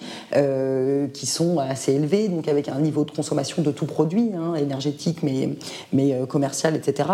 qui 1.12 1.26
sont 1.26 1.58
assez 1.58 1.92
élevés, 1.92 2.28
donc 2.28 2.48
avec 2.48 2.68
un 2.68 2.80
niveau 2.80 3.04
de 3.04 3.10
consommation 3.12 3.62
de 3.62 3.70
tout 3.70 3.86
produit, 3.86 4.32
hein, 4.36 4.54
énergétique 4.56 5.22
mais, 5.22 5.50
mais 5.92 6.18
commercial, 6.28 6.74
etc. 6.74 7.08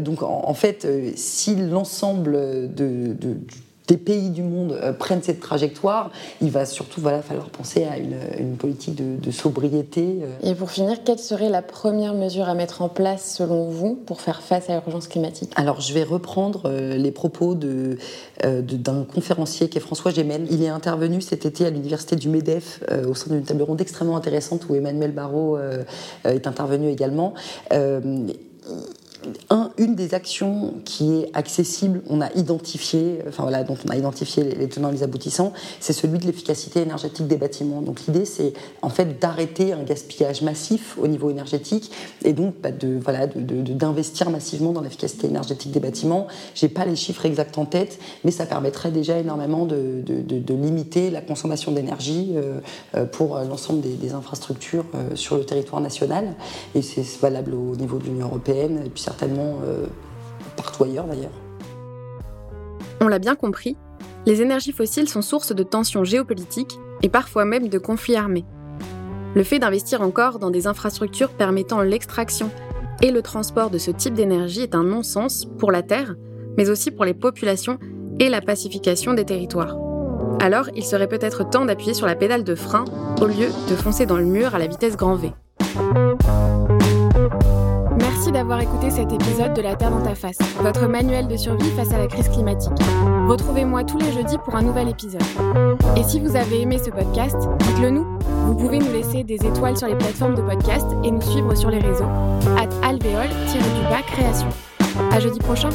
donc 0.00 0.22
en, 0.22 0.42
en 0.44 0.54
fait, 0.54 0.86
si 1.14 1.54
l'ensemble 1.54 2.32
de, 2.74 3.14
de, 3.14 3.36
des 3.86 3.96
pays 3.98 4.30
du 4.30 4.42
monde 4.42 4.72
euh, 4.72 4.92
prennent 4.92 5.22
cette 5.22 5.40
trajectoire, 5.40 6.10
il 6.40 6.50
va 6.50 6.64
surtout 6.64 7.00
voilà, 7.00 7.20
falloir 7.20 7.50
penser 7.50 7.84
à 7.84 7.98
une, 7.98 8.56
politique 8.56 8.94
de, 8.96 9.30
sobriété. 9.30 10.20
Euh. 10.22 10.50
Et 10.50 10.54
pour 10.54 10.70
finir, 10.70 11.04
quelle 11.04 11.18
serait 11.18 11.50
la 11.50 11.60
première 11.60 12.14
mesure 12.14 12.48
à 12.48 12.54
mettre 12.54 12.82
en 12.82 12.88
place 12.88 13.34
selon 13.36 13.68
vous 13.68 13.94
pour 13.94 14.20
faire 14.20 14.42
face 14.42 14.70
à 14.70 14.74
l'urgence 14.74 15.08
climatique? 15.08 15.52
Alors 15.56 15.80
je 15.80 15.92
vais 15.92 16.04
reprendre 16.04 16.62
euh, 16.66 16.96
les 16.96 17.10
propos 17.10 17.54
de, 17.54 17.98
d'un 18.42 19.04
conférencier 19.04 19.68
qui 19.68 19.78
est 19.78 19.80
François 19.80 20.12
Gémel. 20.12 20.46
Il 20.50 20.62
est 20.62 20.68
intervenu 20.68 21.20
cet 21.20 21.44
été 21.44 21.66
à 21.66 21.70
l'université 21.70 22.16
du 22.16 22.28
MEDEF 22.28 22.82
au 23.06 23.14
sein 23.14 23.32
d'une 23.32 23.42
table 23.42 23.62
ronde 23.62 23.80
extrêmement 23.80 24.16
intéressante 24.16 24.66
où 24.68 24.74
Emmanuel 24.74 25.12
Barrault 25.12 25.58
est 26.24 26.46
intervenu 26.46 26.88
également 26.88 27.34
un, 29.50 29.70
une 29.78 29.94
des 29.94 30.14
actions 30.14 30.74
qui 30.84 31.20
est 31.20 31.30
accessible, 31.34 32.02
on 32.08 32.20
a 32.20 32.32
identifié, 32.34 33.18
dont 33.66 33.76
on 33.86 33.90
a 33.90 33.96
identifié 33.96 34.44
les, 34.44 34.68
tenants 34.68 34.90
et 34.90 34.92
les 34.92 35.02
aboutissants, 35.02 35.52
c'est 35.80 35.92
celui 35.92 36.18
de 36.18 36.26
l'efficacité 36.26 36.82
énergétique 36.82 37.26
des 37.26 37.36
bâtiments. 37.36 37.82
Donc 37.82 38.00
l'idée, 38.06 38.24
c'est 38.24 38.52
en 38.82 38.90
fait 38.90 39.20
d'arrêter 39.20 39.72
un 39.72 39.82
gaspillage 39.82 40.42
massif 40.42 40.96
au 40.98 41.06
niveau 41.06 41.30
énergétique 41.30 41.90
et 42.24 42.32
donc 42.32 42.54
bah, 42.62 42.70
de 42.70 42.98
voilà 43.02 43.26
d'investir 43.26 44.30
massivement 44.30 44.72
dans 44.72 44.80
l'efficacité 44.80 45.26
énergétique 45.26 45.72
des 45.72 45.80
bâtiments. 45.80 46.26
J'ai 46.54 46.68
pas 46.68 46.84
les 46.84 46.96
chiffres 46.96 47.26
exacts 47.26 47.58
en 47.58 47.64
tête, 47.64 47.98
mais 48.24 48.30
ça 48.30 48.46
permettrait 48.46 48.90
déjà 48.90 49.18
énormément 49.18 49.66
de, 49.66 50.02
limiter 50.54 51.10
la 51.10 51.20
consommation 51.20 51.72
d'énergie 51.72 52.32
euh, 52.36 52.60
euh, 52.94 53.04
pour 53.04 53.38
l'ensemble 53.38 53.80
des, 53.80 54.14
infrastructures 54.14 54.84
euh, 54.94 55.16
sur 55.16 55.36
le 55.36 55.44
territoire 55.44 55.80
national. 55.80 56.34
Et 56.74 56.82
c'est 56.82 57.04
valable 57.20 57.54
au 57.54 57.74
niveau 57.76 57.98
de 57.98 58.04
l'Union 58.04 58.26
européenne 58.26 58.82
et 58.84 58.90
puis 58.90 59.02
certainement 59.14 59.60
euh, 59.64 59.86
partout 60.56 60.84
ailleurs 60.84 61.06
d'ailleurs. 61.06 61.30
On 63.00 63.08
l'a 63.08 63.18
bien 63.18 63.36
compris, 63.36 63.76
les 64.26 64.42
énergies 64.42 64.72
fossiles 64.72 65.08
sont 65.08 65.22
source 65.22 65.54
de 65.54 65.62
tensions 65.62 66.04
géopolitiques 66.04 66.78
et 67.02 67.08
parfois 67.08 67.44
même 67.44 67.68
de 67.68 67.78
conflits 67.78 68.16
armés. 68.16 68.44
Le 69.34 69.44
fait 69.44 69.58
d'investir 69.58 70.00
encore 70.00 70.38
dans 70.38 70.50
des 70.50 70.66
infrastructures 70.66 71.30
permettant 71.30 71.82
l'extraction 71.82 72.50
et 73.02 73.10
le 73.10 73.22
transport 73.22 73.70
de 73.70 73.78
ce 73.78 73.90
type 73.90 74.14
d'énergie 74.14 74.62
est 74.62 74.74
un 74.74 74.84
non-sens 74.84 75.46
pour 75.58 75.70
la 75.70 75.82
Terre, 75.82 76.14
mais 76.56 76.70
aussi 76.70 76.90
pour 76.90 77.04
les 77.04 77.14
populations 77.14 77.78
et 78.18 78.28
la 78.28 78.40
pacification 78.40 79.12
des 79.12 79.24
territoires. 79.24 79.76
Alors, 80.40 80.68
il 80.74 80.84
serait 80.84 81.08
peut-être 81.08 81.48
temps 81.48 81.64
d'appuyer 81.64 81.94
sur 81.94 82.06
la 82.06 82.14
pédale 82.14 82.44
de 82.44 82.54
frein 82.54 82.84
au 83.20 83.26
lieu 83.26 83.48
de 83.68 83.76
foncer 83.76 84.06
dans 84.06 84.16
le 84.16 84.24
mur 84.24 84.54
à 84.54 84.58
la 84.58 84.66
vitesse 84.66 84.96
grand 84.96 85.16
V. 85.16 85.32
D'avoir 88.34 88.60
écouté 88.60 88.90
cet 88.90 89.12
épisode 89.12 89.54
de 89.54 89.62
La 89.62 89.76
Terre 89.76 89.92
dans 89.92 90.02
ta 90.02 90.16
face, 90.16 90.38
votre 90.58 90.88
manuel 90.88 91.28
de 91.28 91.36
survie 91.36 91.70
face 91.76 91.92
à 91.92 91.98
la 91.98 92.08
crise 92.08 92.28
climatique. 92.28 92.72
Retrouvez-moi 93.28 93.84
tous 93.84 93.96
les 93.98 94.10
jeudis 94.10 94.38
pour 94.38 94.56
un 94.56 94.62
nouvel 94.62 94.88
épisode. 94.88 95.22
Et 95.96 96.02
si 96.02 96.18
vous 96.18 96.34
avez 96.34 96.62
aimé 96.62 96.78
ce 96.84 96.90
podcast, 96.90 97.36
dites-le 97.60 97.90
nous. 97.90 98.18
Vous 98.46 98.56
pouvez 98.56 98.80
nous 98.80 98.90
laisser 98.90 99.22
des 99.22 99.36
étoiles 99.36 99.76
sur 99.76 99.86
les 99.86 99.94
plateformes 99.94 100.34
de 100.34 100.42
podcast 100.42 100.86
et 101.04 101.12
nous 101.12 101.22
suivre 101.22 101.54
sur 101.54 101.70
les 101.70 101.78
réseaux. 101.78 102.08
At 102.58 102.68
alvéole-du-bas 102.84 104.02
création. 104.08 104.48
À 105.12 105.20
jeudi 105.20 105.38
prochain. 105.38 105.70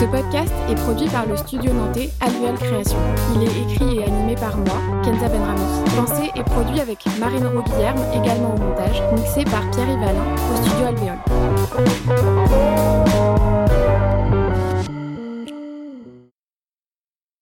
Ce 0.00 0.06
podcast 0.06 0.54
est 0.70 0.76
produit 0.76 1.08
par 1.08 1.26
le 1.26 1.36
studio 1.36 1.74
nantais 1.74 2.08
Alvéole 2.20 2.56
Création. 2.56 2.96
Il 3.34 3.42
est 3.42 3.70
écrit 3.70 3.98
et 3.98 4.04
animé 4.04 4.34
par 4.34 4.56
moi, 4.56 4.80
Kenza 5.04 5.28
Benramos. 5.28 5.84
Pensé 5.94 6.30
et 6.34 6.42
produit 6.42 6.80
avec 6.80 7.04
Marine 7.18 7.46
Guillerme, 7.66 8.00
également 8.14 8.54
au 8.54 8.58
montage, 8.58 9.02
mixé 9.14 9.44
par 9.44 9.70
Pierre 9.72 9.90
Yvalin 9.90 10.24
au 10.50 10.56
studio 10.56 10.86
Alvéole. 10.86 11.18